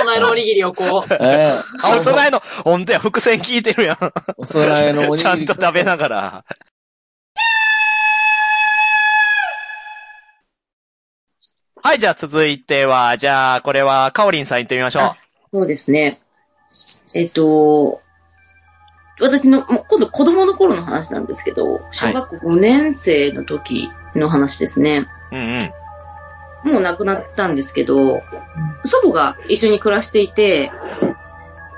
[0.00, 3.96] お供えのおにぎりをこう、ええあ、お供えの、ほんとや、伏線聞いてるやん。
[4.38, 5.18] お供えのおにぎり。
[5.18, 6.44] ちゃんと食べながら。
[11.82, 15.16] はい、じゃあ続いては、じゃあ、これは、カオリンさん行ってみましょ
[15.52, 15.58] う。
[15.58, 16.20] そうですね。
[17.14, 18.00] えっと、
[19.20, 25.06] 私の、もう今度子供の頃の話なんですけど、小学校5年生の時の話ですね。
[25.32, 25.70] うんうん。
[26.64, 28.22] もう亡くなったんですけど、
[28.84, 30.70] 祖母が一緒に暮らしていて、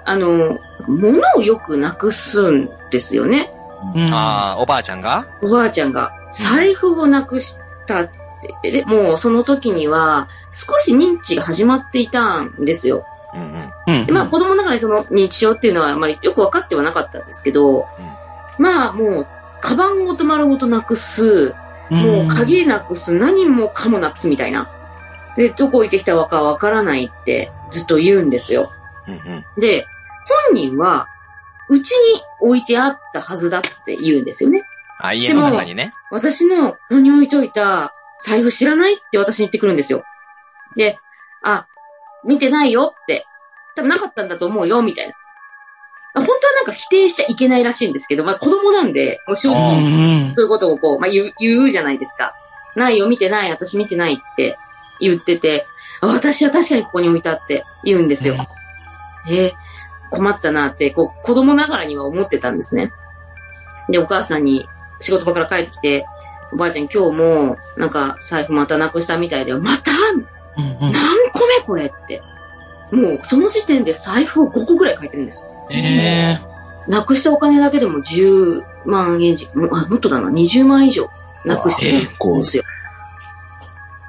[0.05, 0.59] あの、
[0.89, 3.51] 物をよくなくすんですよね。
[3.95, 4.07] ー。
[4.07, 5.27] うんあー、おばあちゃんが？
[5.43, 7.57] おばあちゃんが財布をなくし
[7.87, 8.11] たっ
[8.63, 13.05] て、でもうその時には少し認知が始まっていたんですよ。
[13.35, 14.01] うんうん。
[14.01, 14.07] うん。
[14.07, 17.87] でまあ子供の中でその認知症っていうのはあまりよく分かってはなかったんですけど、
[18.59, 19.27] まあもう、
[19.61, 21.55] カバンごと丸ごとなくす、
[21.93, 24.71] もう鍵なくす、何もかもなくすみたいな。
[25.37, 28.71] で、どこ置いてきたかわからないってずっと言うんですよ。
[29.07, 29.61] うんうん。
[29.61, 29.87] で、
[30.49, 31.07] 本人は、
[31.69, 34.63] うちに置いてあったはずだって言うんですよね。
[35.01, 35.93] あ、家の中にね。
[36.11, 40.05] 私のここに置いといた財布知らないって私に言ってくるんですよ。
[40.77, 40.99] で、
[41.43, 41.67] あ、
[42.25, 43.27] 見てないよって。
[43.75, 45.15] 多分なかったんだと思うよ、みたいな。
[46.15, 49.79] あ本当はなんか否定しちゃいけないらしいんですけど、まあ子供なんで、もう正うん直、う
[50.33, 50.35] ん。
[50.37, 52.35] そういうことをこう、まあ言う、言うじゃないですか。
[52.77, 54.59] ないよ、見てない、私見てないって
[55.01, 55.67] 言ってて、
[56.01, 58.37] あ私は確かにここに置いたって言うんですよ。
[59.29, 59.53] えー
[60.11, 62.93] 困ったなって、こう、子供ながらには思ってたんですね。
[63.89, 64.69] で、お母さんに
[65.01, 66.05] 仕事場から帰ってきて、
[66.53, 69.91] おばあちゃん今日も、なんか財布またなくしたみたいで、また
[70.59, 72.23] うんうん何個目これって。
[72.91, 75.52] もう、その時点で財布を5個ぐらい書いてるんですよ。
[75.73, 76.53] ええ
[76.89, 81.09] なくしたお金だけでも10万円以上、もあもっとだな、20万以上
[81.45, 82.65] なくしてるんですよ。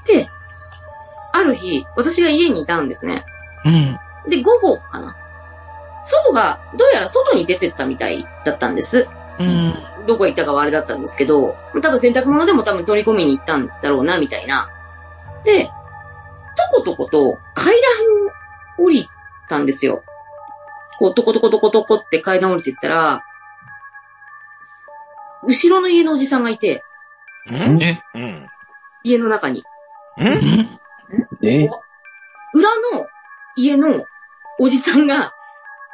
[0.05, 0.28] で、
[1.32, 3.26] ある日、私が家にいたんですね。
[3.66, 3.99] うん。
[4.30, 5.16] で、午後かな。
[6.05, 9.07] 祖母がどうやら外に出てったみたいだったんです。
[9.39, 9.76] うん。
[10.05, 14.70] どこ行ったかはあれだったんですけど、多分洗濯物でも多分取り込みに行ったんだろうな、みたいな。
[15.45, 15.72] で、と
[16.72, 17.74] ことこと階
[18.78, 19.07] 段を降り
[19.47, 20.03] たんですよ。
[21.04, 23.22] こう、とことことことこって階段降りていったら、
[25.45, 26.82] 後ろの家のおじさんがいて、
[27.45, 27.84] うん？
[27.84, 28.01] え？
[28.16, 28.47] うん。
[29.04, 29.66] 家の中に。
[30.18, 30.28] うん？
[30.28, 30.80] うん
[31.43, 31.70] え？
[32.54, 33.06] 裏の
[33.58, 34.06] 家の
[34.62, 35.34] おじさんが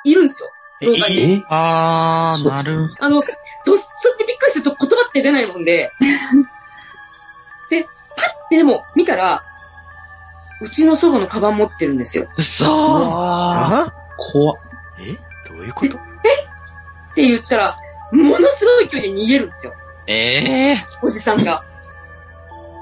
[0.03, 0.49] いるんですよ。
[0.81, 1.33] 廊下に。
[1.37, 1.43] え？
[1.49, 2.87] あー、そうなる。
[2.99, 3.27] あの、と
[3.73, 5.91] っさってびっくりすると言葉って出ないもんで、
[7.71, 9.43] で、パッてでも見たら、
[10.61, 12.27] うちの祖母のカバン持ってるんですよ。
[12.37, 13.93] うそわあ？
[14.15, 14.68] 怖っ。
[15.01, 15.17] え？
[15.49, 15.97] どういうこと？
[15.97, 16.01] っ
[17.15, 17.75] て言ったら、
[18.11, 19.73] ものすごい勢いで逃げるんですよ。
[20.07, 21.63] ええおじさんが。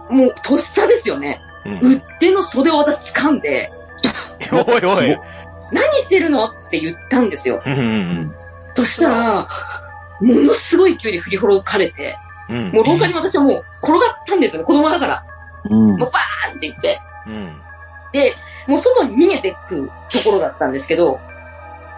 [0.09, 1.41] もう、とっさですよね。
[1.65, 2.01] うん。
[2.17, 3.71] 腕の袖を私掴んで、
[4.51, 5.17] おいおい。
[5.71, 6.45] 何してるの？
[6.45, 7.61] って言ったんですよ。
[7.65, 8.35] うんうん
[8.73, 9.47] そしたら、
[10.21, 12.15] ものすごい勢いで振りほろかれて、
[12.47, 12.71] うん。
[12.71, 15.23] もう廊下に私はもう転がったんですよね、子供だから。
[15.65, 15.97] うん。
[15.97, 17.01] もうバーンって言って。
[17.25, 17.61] うん。
[18.13, 18.35] で、
[18.67, 21.19] もう外に逃げていくところだったんですけど、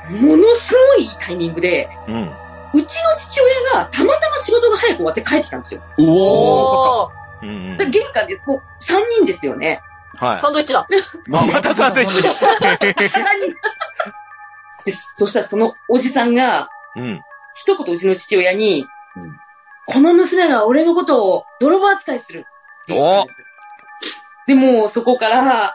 [0.10, 2.32] ものすごいいいタイミングで、うん。
[2.74, 5.82] うちの父親がたまたま仕事が早く終わって帰ってきたんですよ。
[5.98, 9.82] うおーおー、うんうんで玄関でこう、3人ですよね。
[10.16, 10.38] はい。
[10.38, 10.88] サンドイッチだ。
[11.28, 12.22] ままたサンドイッチ。
[12.22, 12.28] 3
[12.78, 12.90] 人
[14.86, 17.22] でそしたらそのおじさんが、うん。
[17.56, 18.86] 一言うちの父親に、
[19.16, 19.40] うん
[19.92, 22.46] この娘が俺のことを泥棒扱いする
[22.84, 23.44] って言ったんです。
[24.46, 25.74] でも、そこから、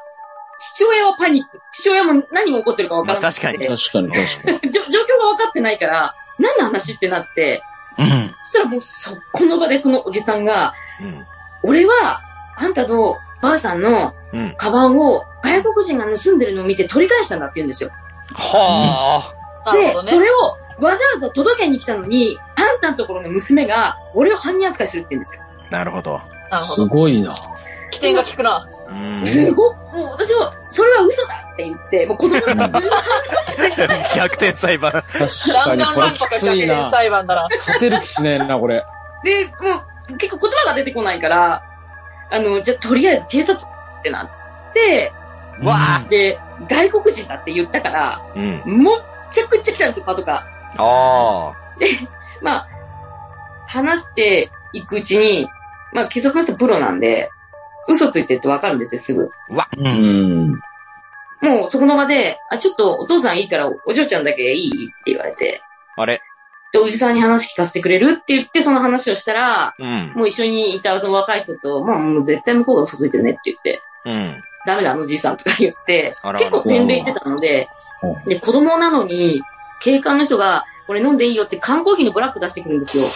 [0.58, 1.58] 父親はパニック。
[1.72, 4.72] 父親も何が起こってるか分からなくて、まあ確か確かに確かに。
[4.72, 4.92] 状況が
[5.36, 7.62] 分かってないから、何の話ってなって、
[7.98, 8.34] うん。
[8.42, 11.26] そしたらもうそこの場でそのおじさんが、うん。
[11.62, 12.20] 俺は、
[12.56, 14.54] あんたのばあさんのうん。
[14.56, 17.90] カバンを外国人が盗んでるのを見て取り返したんだって言うんですよ。
[18.34, 19.32] は
[19.72, 20.20] で、なるほどねそ。
[20.20, 25.42] れをわざわざ届けに来たのに、あんたのところの娘が俺を犯人扱いするって言うんですよ。
[25.70, 25.72] あ。
[25.72, 26.20] なるほど。
[26.54, 26.86] すど。
[26.88, 27.30] ごいな。
[27.94, 28.68] 起点が効くな。
[28.90, 29.16] うん。
[29.16, 34.90] すごっもう私も、それは嘘だって言って、もう子供だからずっと反応してない 逆転裁判。
[34.90, 36.96] 確弾かに、これきついな逆転。
[36.96, 37.48] 裁判だな。
[37.58, 38.84] 勝てる気しねえな、これ。
[39.22, 39.52] で、も
[40.10, 41.62] う結構言葉が出てこないから、
[42.30, 45.12] あの、じゃあとりあえず警察ってなって、
[45.62, 46.04] わあ。
[46.10, 48.62] で、外国人だって言ったから、うん。
[48.66, 50.82] もっちゃくちゃ来たんですよ、パトカー。
[50.82, 51.52] あ
[52.42, 52.68] まあ、
[53.68, 55.48] 話していくうちに、
[55.92, 57.30] まあ、警察の人プロなんで、
[57.88, 59.22] 嘘ついてるってわかるんですよ、すぐ。
[59.24, 59.30] う。
[59.76, 60.60] うんん。
[61.40, 64.68] もう、そこの場で、あ、ちょっとお父さんいいから、お嬢ちゃんだけいい？
[64.68, 64.70] っ
[65.04, 65.60] て言われて、
[65.96, 66.02] あ。
[66.02, 66.20] あれ？
[66.72, 70.12] で、おじさんに話聞かせてくれるって言って、その話をしたら、うん。
[70.14, 74.42] もう一緒にいたその若い人と、まあ、もう絶対向こうが嘘ついてるねって言って、うん。
[74.66, 77.68] ダメだ、あのじいさんとか言ってあらあら、結構天然してたので
[78.26, 79.42] う、で、子供なのに、
[79.80, 83.04] 警官の人が、これ飲んでいいよって缶コーヒーのブラック出してくるんですよ。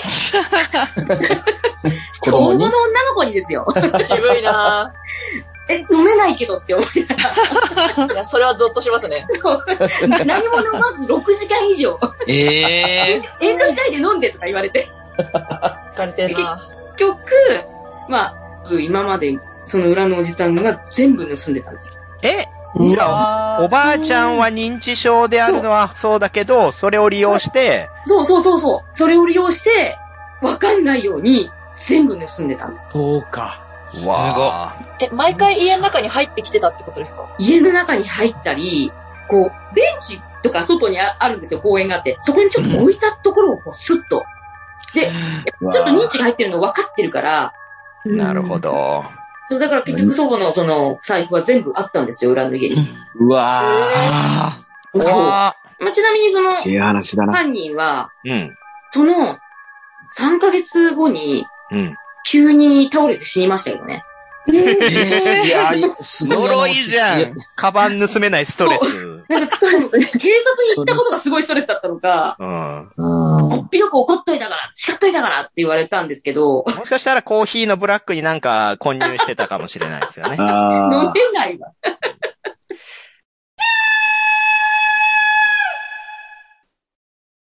[2.20, 3.66] 子供の女の子にですよ。
[3.98, 4.92] 渋いな
[5.70, 9.26] え、飲めないけどって思いなが いや、それはゾッとしますね。
[10.08, 14.88] ら、何も飲まず6時間以上、ええ遠慮しないで飲んでとか言われて、
[15.18, 16.58] 聞かれてんな。
[16.96, 17.18] 結局、
[18.08, 18.34] まあ、
[18.80, 21.98] 今までその裏のおじさんが全部盗んでたんです。
[22.22, 22.46] え
[22.76, 28.88] じゃあ、おばあちゃんは認知症であるのはそうだけど、それを利用して、そうそうそうそう。
[28.92, 29.96] それを利用して、
[30.42, 32.90] わかんないように全部盗んでたんです。
[32.90, 33.60] そうか。
[34.06, 34.76] わあ。
[35.00, 37.26] え、毎回家の中に入ってきてたってことですか？
[37.38, 38.92] 家の中に入ったり、
[39.28, 42.18] こう、ベンチとか外にああるんですよ、公園があって。
[42.20, 44.24] そこにちょっと置いたところをこうスッと。
[44.94, 47.52] で、ちょっと認知が入ってるの分かってるから、
[48.04, 49.04] なるほど。
[49.50, 52.86] そうだから結局祖母のその財布は全部あったんですよ、裏の家に。
[53.16, 54.60] うわあ
[54.94, 55.56] そうわあ。
[55.80, 56.56] まあ、ちなみにその。
[57.32, 58.54] 犯人は、うん。
[58.90, 59.38] その
[60.18, 61.94] 3ヶ月後にうん。
[62.26, 64.02] 急に倒れて死にましたけどね。
[64.48, 66.48] いや、いすごい。
[66.48, 67.34] 呪いじゃん。
[67.54, 68.84] カバン盗めないストレス。
[69.28, 70.30] なんかストレス、警察に
[70.76, 72.90] 行ったことがすごいストレスだったのか、うん。
[72.96, 73.50] うん。
[73.50, 80.36] こっぴどく怒っといたから、叱っといたからって言われたんですけど、もしかしたらコーヒーのブラックになんか混入してたかもしれないですよね。
[80.40, 81.68] 飲あんでないわ。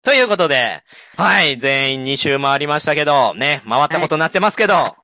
[0.04, 0.82] ということで、
[1.16, 4.94] はい、全員2周回りましたけど、ね、回ったことになってますけど、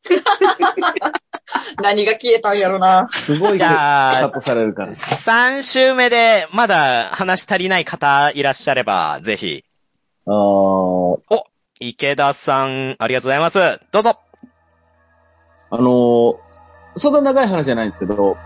[1.83, 3.01] 何が消えたんやろな。
[3.01, 3.09] あ。
[3.11, 4.89] すごいじカットされるから。
[4.93, 9.65] 3週目でまだ話足りない方いらっしゃれば、ぜひ、
[10.27, 11.21] あー
[11.81, 13.81] 池田さん、ありがとうございます。
[13.91, 14.19] どうぞ。
[15.71, 16.37] あのー
[16.97, 18.37] そんな長い話じゃないんですけど、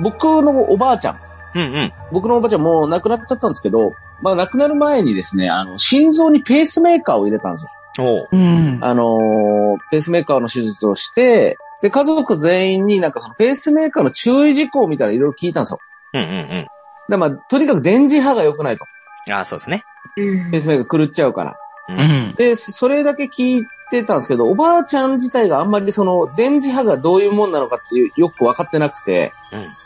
[0.00, 1.20] 僕のおばあちゃん、
[1.54, 1.92] うんうん。
[2.12, 3.92] 僕のおばあちゃんもう亡くなっちゃったんですけど、
[4.22, 7.66] まあ亡くなる前にですね、あの、心臓にペースメーカーを入れたんです
[7.98, 8.04] よ。
[8.04, 8.28] おう。
[8.30, 8.78] うん。
[8.82, 15.78] あのーペースメーカーの手術をして、で、家族全員になんかそのペースメーカーの注意事項みたいなのいろいろ聞いたんですよ。
[16.14, 16.66] うんうん
[17.08, 18.84] で、まあ、とにかく電磁波が良くないと。
[19.28, 19.32] うん。
[19.32, 19.84] あそうですね。
[20.16, 21.56] ペースメーカー狂っちゃうから。
[21.88, 22.34] うん。
[22.36, 29.32] で、それだけ聞いてたんですけど、おばあちゃん自体があんまりその、電磁波がどういうもんなのかっていう、よく分かってなくて、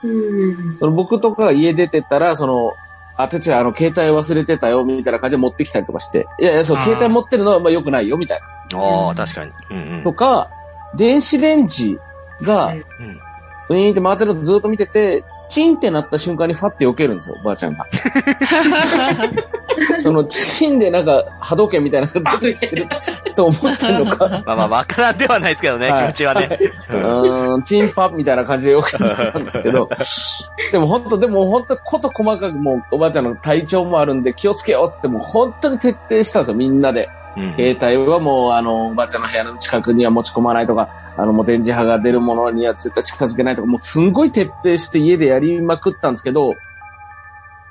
[0.02, 0.78] うん。
[0.78, 2.72] その僕とかが家出てたら、その、
[3.16, 8.40] あ、てつや、あの、携帯忘れてたよ、みたいな感じで持ってきたりとかして、いやいや、そう、携帯持ってるのはまあ良くないよ、みたい
[8.72, 8.78] な。
[8.78, 9.52] おー、確かに。
[9.70, 10.48] うんとか、
[10.96, 11.98] 電子レンジ
[12.42, 12.84] が、うんうん。
[13.70, 17.86] ウィーンって回ってるのずっと見てて、チンってなった瞬間にファって避けるんですよ、おばあちゃんが。
[19.96, 22.88] その、チンでなんか波動拳みたいなのが出てきてる
[23.36, 24.42] と思ってんのか。
[24.44, 26.58] まあまあ、わからんではないですけどね、はい気持ちはね。
[26.88, 29.88] うーん、チンパみたいな感じでよく見てたんですけど、
[30.72, 37.08] でも本当、でも本当、こと細かくもうおばあちゃんの体調もあるんで気をつけようってってもう本当に徹底したんですよ、みんなで。
[37.36, 37.54] うん。
[37.56, 46.54] 携帯はもう、あの、おばあちゃんの部屋の近くには持ち込まないとか、あの、もう電磁波が出るものには絶対近づけないとか、もうすんごい徹底して家でやりまくったんですけど、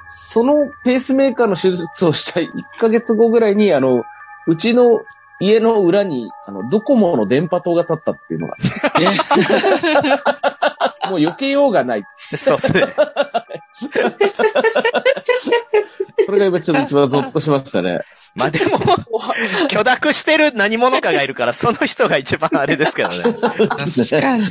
[0.08, 2.50] そのペースメーカーの手術をした1
[2.80, 4.04] ヶ月後ぐらいに、あの、
[4.48, 5.02] うちの
[5.40, 8.58] 家の裏に、あの、ドコモの電波塔が立ったっていうのが、
[11.10, 12.04] もう避けようがない。
[12.38, 12.88] そうっすね。
[16.26, 18.02] それが今ちょっと一番ゾッとしましたね。
[18.36, 18.80] まあでも、
[19.70, 23.16] 許諾してる何者かがいるから、その人が一番あれですけどね。
[23.18, 24.50] 確かに。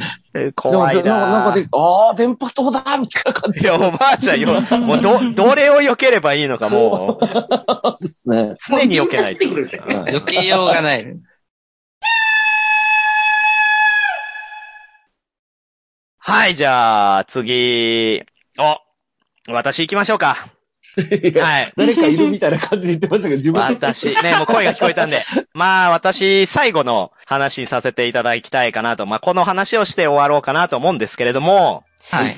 [0.54, 4.60] 怖いでもなんかなんかなで、ああ、電波塔だみたいな感じいや、おばあちゃんよ。
[4.80, 8.54] もう、ど、どれを避ければいいのか、もう、ですね。
[8.66, 9.46] 常に避けないと。
[9.46, 11.16] もう敏感になってくる余計ようがない。
[16.28, 18.22] はい、じゃあ、次。
[18.58, 18.76] お、
[19.50, 20.36] 私行きましょうか。
[21.40, 21.72] はい。
[21.74, 25.22] 誰かいるみたいな感じで言ってましたけど、自分で私、ね、もう声が聞こえたんで。
[25.54, 29.06] まあ、私、最後の話にさせていただきたいかなと。
[29.06, 32.36] まあ、この話をして終わろうかなと思うんですけれども、はい。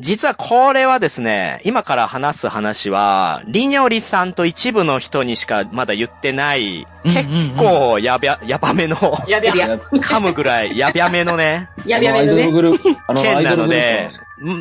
[0.00, 8.96] 実はこれはですね、今から話す話は、りにょりさんと一部の人にしかまだ言ってない、結構やびゃ、やばめの、
[9.28, 9.76] やべや。
[9.76, 12.42] 噛むぐらいやびゃめのね、 やべやべのね。
[12.42, 14.08] アイドルグループ、あの、ア件なので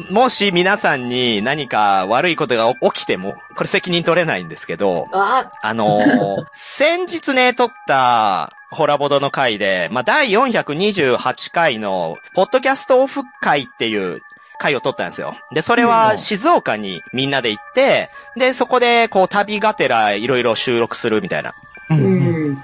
[0.09, 14.21] もし皆さんに何か悪いことが起きても、これ責任取れないんですけど、ああのー先日ね、撮った、ホラボドの回で、まあ、第428回の、ポッドキャストオフ会っていう
[14.59, 15.35] 回を撮ったんですよ。
[15.51, 21.55] で、それは静岡にみんなで行って、で、そこで、こう、旅がてらいろいろ収録するみたいな。
[21.89, 22.51] ううん。
[22.51, 22.55] ん。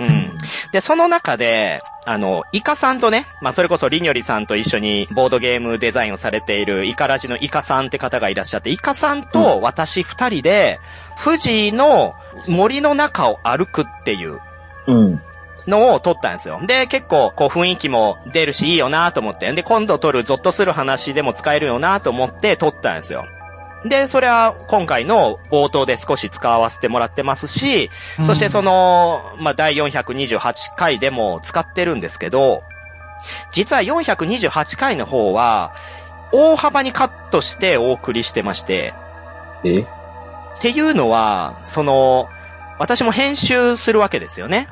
[0.72, 10.80] で、その中で、あの、イカさんとね、まあ、それこそリニョリさんと一緒にボードゲームデザインをされているイカラジのイカさんって方がいらっしゃって、イカさんと私二人で、
[11.24, 12.14] 富士の
[12.48, 14.40] 森の中を歩くっていう
[14.88, 15.22] うん。
[15.68, 16.60] のを撮ったんですよ。
[16.66, 19.52] で、結構、こう雰囲気も出るしいいよなと思って。
[19.54, 23.26] で、今度撮るゾッとする話でも使えるよなと思って撮ったんですよ。
[23.86, 27.92] で、それは今回の冒頭で少し使わせてもらってますし、
[28.26, 32.64] そしてその、まあ、第428回でも使ってるんですけど、
[33.52, 35.74] 実は428回の方は、
[36.32, 38.94] 大幅にカットしてお送りしてまして、
[39.64, 39.82] え？
[39.82, 39.86] っ
[40.62, 42.30] ていうのは、その、
[42.80, 44.68] 私も編集するわけですよね。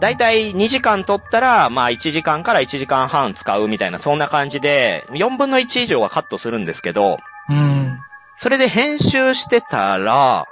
[0.00, 7.98] だいたい2時間撮ったら、まあ1時間から1時間半使うみたいな、そんな感じで、4分の1以上はカットするんですけど、うん。
[8.38, 10.46] それで編集してたら、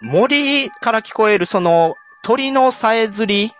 [0.00, 3.52] 森から聞こえるその鳥のさえずり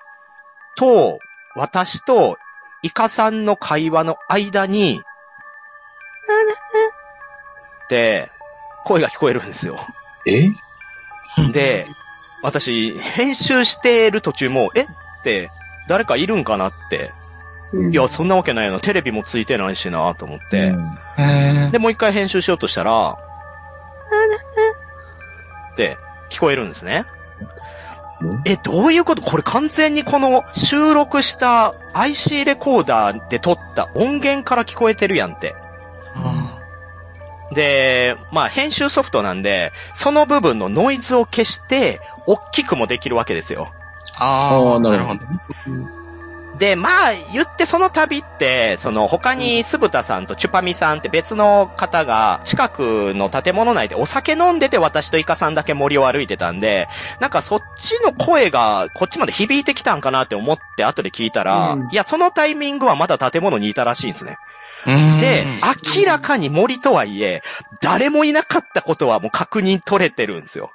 [0.76, 1.18] と、
[1.54, 2.36] 私と
[2.82, 5.00] イカさんの会話の間に、
[7.88, 8.30] で、
[8.84, 9.78] 声が聞こえるんですよ。
[10.26, 10.50] え？
[11.52, 11.86] で、
[12.42, 14.82] 私、編集してる途中も、え？
[14.82, 14.86] っ
[15.24, 15.50] て、
[15.88, 17.12] 誰かいるんかなって。
[17.90, 18.80] いや、そんなわけないよな。
[18.80, 20.72] テレビもついてないしな、と思って。
[21.18, 23.16] へで、もう一回編集しようとしたら、
[25.72, 25.96] って
[26.30, 27.04] 聞こえるんですね。
[28.46, 29.22] え、どういうこと？
[29.22, 35.54] これ完全にこの収録した IC レコーダーで撮った音源から聞こえてるやんって。
[37.52, 43.72] で、まあ編集ソフトなんで、その部分のノイズを消して、大きくもできるわけですよ。
[44.16, 45.26] ああ、なるほど。
[46.58, 56.88] で、まあ、言ってその旅って、その他に酢豚さんとチュパミさんって別の方が近くの建物内でお酒飲んでて私とイカさんだけ森を歩いてたんで、
[57.20, 64.36] なんかそっちの声がこっちまで響いてきたんかなって思って後で聞いたら、うんいや、そのタイミングはまだ建物にいたらしいんですね。
[64.88, 65.46] うんで、
[65.96, 67.42] 明らかに森とはいえ、
[67.82, 70.72] 誰もいなかったことはもう確認取れてるんですよ。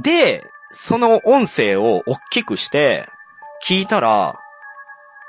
[0.00, 3.08] で、その音声を大きくして、
[3.66, 4.38] 聞いたら、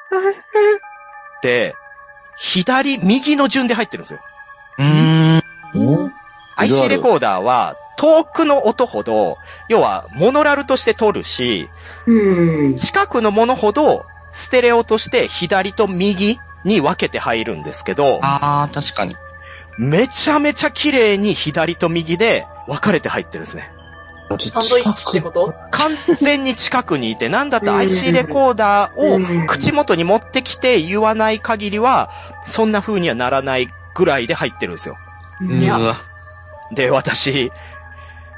[1.43, 1.75] で、
[2.37, 4.19] 左、右の順で入ってるんですよ。
[4.79, 5.43] うん。
[6.55, 9.37] IC レコーダーは、遠くの音ほど、
[9.67, 11.69] 要は、モノラルとして撮るし、
[12.07, 12.77] うん。
[12.77, 19.15] 近くのものほど、ステレオとして左と右に分けて入るんですけど、ああ、確かに。
[19.77, 23.71] めちゃめちゃ綺麗に左と右で分かれて入ってるんですね。
[24.39, 25.53] サンドイッチってこと？
[25.71, 32.09] 完全に近くにいて、なんだったら IC レコーダーを口元に持ってきて言わない限りは、
[32.47, 34.97] そんな風にはならないぐらいで入ってるんですよ。
[35.41, 35.97] いやうわ。
[36.71, 37.51] で、私、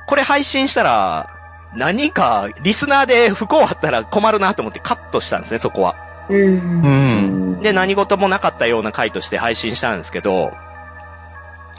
[0.07, 1.29] これ配信したら、
[1.75, 5.95] 何かリスナーで不幸あったら困るなと思ってカットしたんですね、そこは。
[6.29, 6.81] うん。
[6.83, 7.61] うん。
[7.61, 10.53] で、何事もなかったような回として配信したんですけど、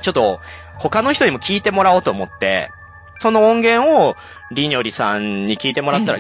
[0.01, 0.41] ちょっと、
[0.75, 2.71] 他の人にも聞いてもらおうと思って、
[3.19, 4.17] その音源を、
[4.53, 6.19] りにょりさんに聞いてもらったら、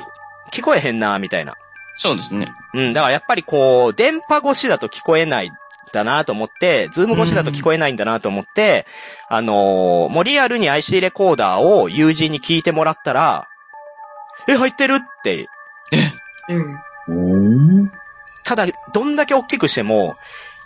[0.50, 1.54] 聞こえへんな、みたいな。
[1.94, 2.52] そうですね。
[2.74, 5.52] うん、だからやっぱりこう、電波越しだと聞こえないん
[5.92, 8.86] だなと思って、ズーム越しだと聞こえないんだなと思って、
[9.28, 13.48] あのーもうリアルに IC レコーダーを友人に聞いてもらったら、
[14.48, 15.48] え、入ってるって。
[17.08, 17.82] うん。
[17.82, 17.92] うん。
[18.46, 20.16] ただ、どんだけ大きくしても、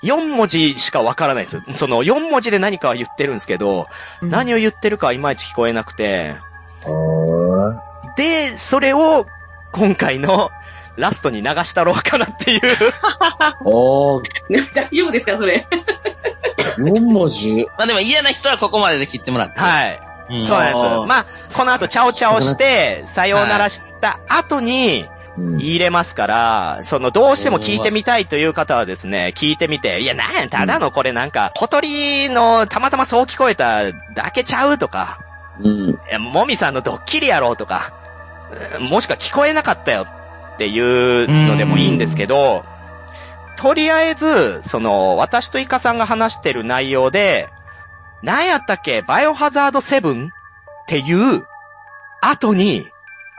[0.02, 1.62] 4文字しかわからないんですよ。
[1.76, 3.86] その4文字で何かは言ってるんですけど、
[4.20, 6.36] 何を言ってるかはいまいち聞こえなくて、
[8.16, 9.24] で、それを
[9.72, 10.50] 今回の
[10.96, 12.60] ラストに流したろうかなっていう。
[13.64, 14.22] おー、
[14.74, 15.66] 大丈夫ですか、それ
[16.78, 17.66] ？4文字。
[17.78, 19.60] まあでも嫌な人はここまでで切ってもらって。
[19.60, 20.00] はい。
[20.30, 20.84] うんそうなんです。
[21.08, 21.26] まあ、
[21.56, 25.19] この後、チャオチャオして、さようならした後に、うん
[25.58, 35.18] 入れますから、その、どうしても聞いてみたいという方はですね、聞いてみて、いや、なんや、ただのこれなんか、小鳥のたまたまそう聞こえただけちゃうとか、
[35.62, 35.98] うん。
[36.32, 40.06] もみさんのドッキリやろうとか、うんもしくは聞こえなかったよ
[40.54, 42.64] っていうのでもいいんですけど、
[43.56, 47.48] とりあえず、その、私とイカさんが話してる内容で、
[48.22, 50.30] 何やったっけバイオハザード7っ
[50.88, 51.46] ていう
[52.20, 52.88] 後に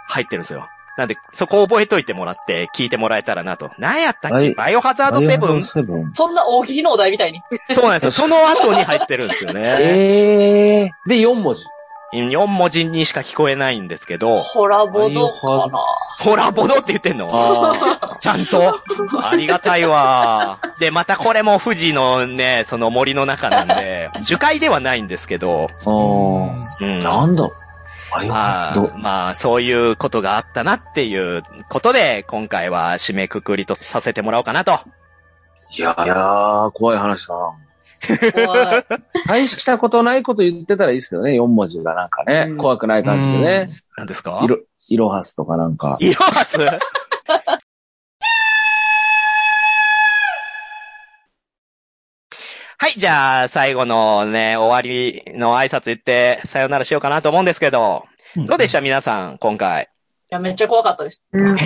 [0.07, 0.69] 入ってるんですよ。
[1.01, 3.71] なんで、そこを覚えといてもらって聞いてもらえたらなと。
[3.79, 5.61] 何やったっけ、はいバイオハザード 7?
[5.61, 6.13] セブン。
[6.13, 7.41] そんな大喜利のお題みたいに。
[7.71, 8.11] そうなんですよ。
[8.11, 9.61] その後に入ってるんですよね。
[9.79, 11.09] え えー。
[11.09, 11.63] で、4文字。
[12.13, 15.79] 4文字にしか聞こえないんですけど、ホラボドかな？
[16.19, 17.29] ホラボドって言ってんの？
[17.33, 18.81] あちゃんと。
[19.23, 20.59] ありがたいわ。
[20.79, 25.89] で、またこれも富士のね、その森の中なんで、樹海ではないんですけど、あ。
[25.89, 25.93] あ
[26.81, 27.07] うん。
[27.07, 27.09] あ。
[27.21, 27.60] なんだバイオま
[28.13, 34.79] あまあ、そういうことがあったなっていうことで、今回は締めくくりとさせてもらおうかなと。
[35.77, 37.53] いやいやー、怖い話だな。
[38.45, 38.85] 怖い
[39.27, 43.69] 大したことないこと言ってたらいいですけどね、4文字がなんかね、うん怖くない感じでね。
[43.95, 44.41] 何ですか？
[44.43, 44.57] いろ、
[44.89, 45.97] イロハスとかなんか。
[45.99, 46.57] イロハス
[52.81, 58.05] はい、じゃあ、最後のね、終わりの挨拶言って、さよならしようかなと思うんですけど、
[58.35, 58.81] どうでした？
[58.81, 59.83] 皆さん、今回。
[59.83, 59.87] い
[60.31, 61.29] や、めっちゃ怖かったです。
[61.31, 61.49] うん。
[61.51, 61.57] うん。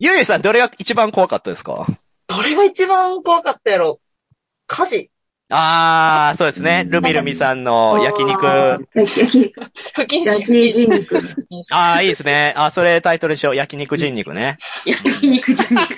[0.00, 1.86] ゆうゆうさん、どれが一番怖かったですか？
[2.26, 4.00] どれが一番怖かったやろ
[4.66, 5.08] 火事
[5.50, 6.84] あー、そうですね。
[6.84, 8.44] ルミルミさんの焼肉。
[8.48, 9.52] あ焼き、
[9.94, 10.24] 不謹慎。
[10.24, 11.16] 焼き人肉。
[11.16, 12.54] ー、いいですね。
[12.56, 13.54] あ、それタイトルにしよう。
[13.54, 14.58] 焼肉人肉ね。
[14.84, 15.94] 焼肉じゃなく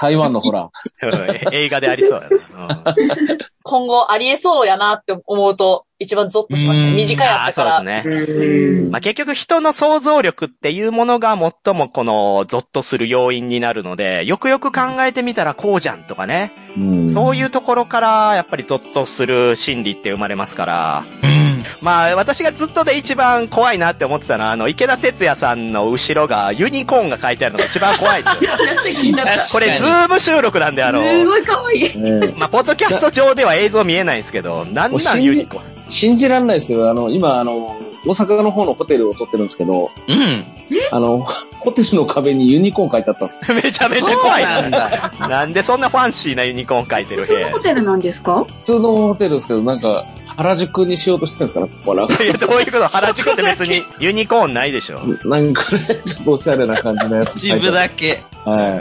[0.00, 0.70] 台湾のほら。
[1.02, 2.94] うん映画でありそうやな。
[2.96, 6.88] うん今後ありえそうやなって思うと、一番ゾッとしました。
[6.88, 8.02] うん短いやあーったから。
[8.02, 8.44] そうですね。
[8.46, 16.52] うんまあ、結局人の想像力っていうものが最もこのゾッとする要因になるので、よくよく考えてみたらこうじゃんとかね。
[16.76, 21.04] うんそういうところからやっぱりゾッとする心理って生まれますから。
[21.22, 21.49] うん。
[21.82, 28.50] まあ私がずっとで一番怖いなって思ってたのは、あの池田哲也さんの後ろがユニコーンが書いてあるのが一番怖いですよ。
[29.52, 31.98] これズーム収録なんであの、ごい可愛い。
[31.98, 35.62] ねまあポッドキャスト上では映像見えないんですけど、なんなんユニコーン？
[35.88, 37.76] 信じられないですけど、あの、今、あの、
[38.06, 40.44] 大阪の方のホテルを取ってるんですけど、うん。
[40.90, 41.22] あの、
[41.58, 45.12] ホテルの壁にユニコーン書いてあったんですめちゃめちゃ怖いなんだ。
[45.28, 48.44] なんでそんなファンシーなユニコーン書いてる普通のホテルなんですか？
[48.44, 52.24] 普通のホテルですけど、なんか、原宿にしようとしてるんですかね、ここはなんか。
[52.24, 52.88] いや、どういうこと？
[52.88, 54.98] 原宿って別に ユニコーンないでしょ。
[55.24, 57.70] なんかね、ちょっとおしゃれな感じのやつ一部。
[57.70, 58.22] だけ。
[58.44, 58.80] は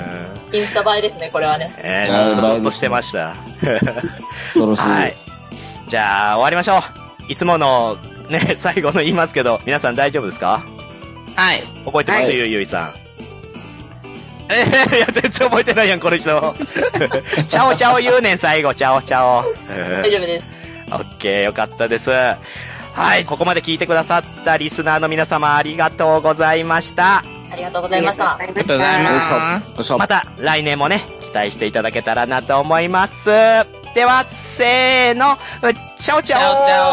[0.53, 1.73] インスタ映えですね、これはね。
[1.79, 3.31] えー、ずっとゾッとしてました。
[3.31, 3.35] い。
[4.53, 4.81] 恐ろしい。
[4.89, 5.15] はい。
[5.89, 6.77] じゃあ、終わりましょ
[7.27, 7.31] う。
[7.31, 7.97] いつもの、
[8.29, 10.61] ね、 最後の言いますけど、皆さん大丈夫ですか？
[11.35, 11.63] はい。
[11.85, 12.93] 覚えてます、はいゆいゆいさん。
[14.51, 16.55] えー、 いや、全然覚えてないやん、この人。
[17.47, 19.43] チャオチャオ言うねん、最後、チャオチャオ。
[20.01, 20.47] 大丈夫です。
[20.91, 22.09] オッケー、よかったです。
[22.09, 27.23] はい、ここまで聞いてくださったリスナーの皆様ありがとうございました。
[27.51, 28.35] ありがとうございました。
[28.37, 29.19] ありがとうございま
[29.83, 33.29] しょまた来年もね、期待していただけたらなと思います。
[33.93, 35.35] では、せーの、
[35.97, 36.39] チャオチャオ。
[36.39, 36.89] チャオチャオ。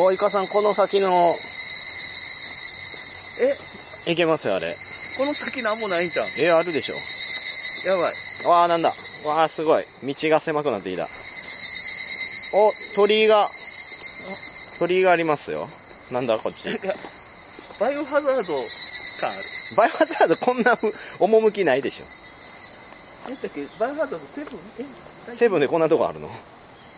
[0.00, 1.34] お、イカさん、この先の、
[3.40, 3.56] え？
[4.12, 4.76] いけますよ、あれ。
[5.16, 6.26] この先なんもないんじゃん。
[6.38, 6.94] え、あるでしょ。
[7.88, 8.14] やばい。
[8.46, 8.94] わあ、なんだ。
[9.24, 9.84] わあ、すごい。
[10.02, 11.08] 道が狭くなってきた。
[12.54, 13.50] お、鳥居が、
[14.78, 15.68] 鳥居がありますよ。
[16.10, 16.70] なんだ、こっち。
[17.78, 18.64] バイオハザード
[19.20, 19.42] 感ある。
[19.76, 22.04] バイオハザードこんなふ趣ないでしょ。
[23.24, 23.66] 何だっけ？
[23.78, 24.60] バイオハザードセブン？
[25.28, 25.34] え？
[25.34, 26.30] セブンでこんなとこあるの？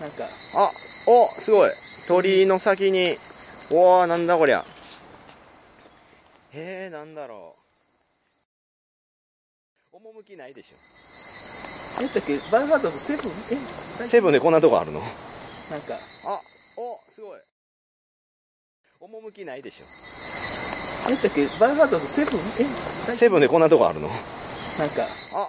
[0.00, 0.70] なんか、あ、
[1.06, 1.70] お、すごい。
[2.06, 3.18] 鳥居の先に、
[3.70, 4.64] うわー、なんだこりゃ。
[6.52, 7.56] へえ、なんだろ
[9.92, 9.96] う。
[9.96, 10.72] 趣ないでし
[11.96, 13.30] 何だっけバイオハザードセブン？
[13.50, 14.06] えょ。
[14.06, 15.00] セブンでこんなとこあるの？
[15.70, 16.40] なんか、あ、
[16.76, 17.40] お、すごい。
[19.00, 19.84] 趣ないでしょ。
[21.04, 22.40] 何だっけバイオハザードセブン？
[23.10, 24.08] えセブンでこんなとこあるの？
[24.78, 25.48] なんか、あ、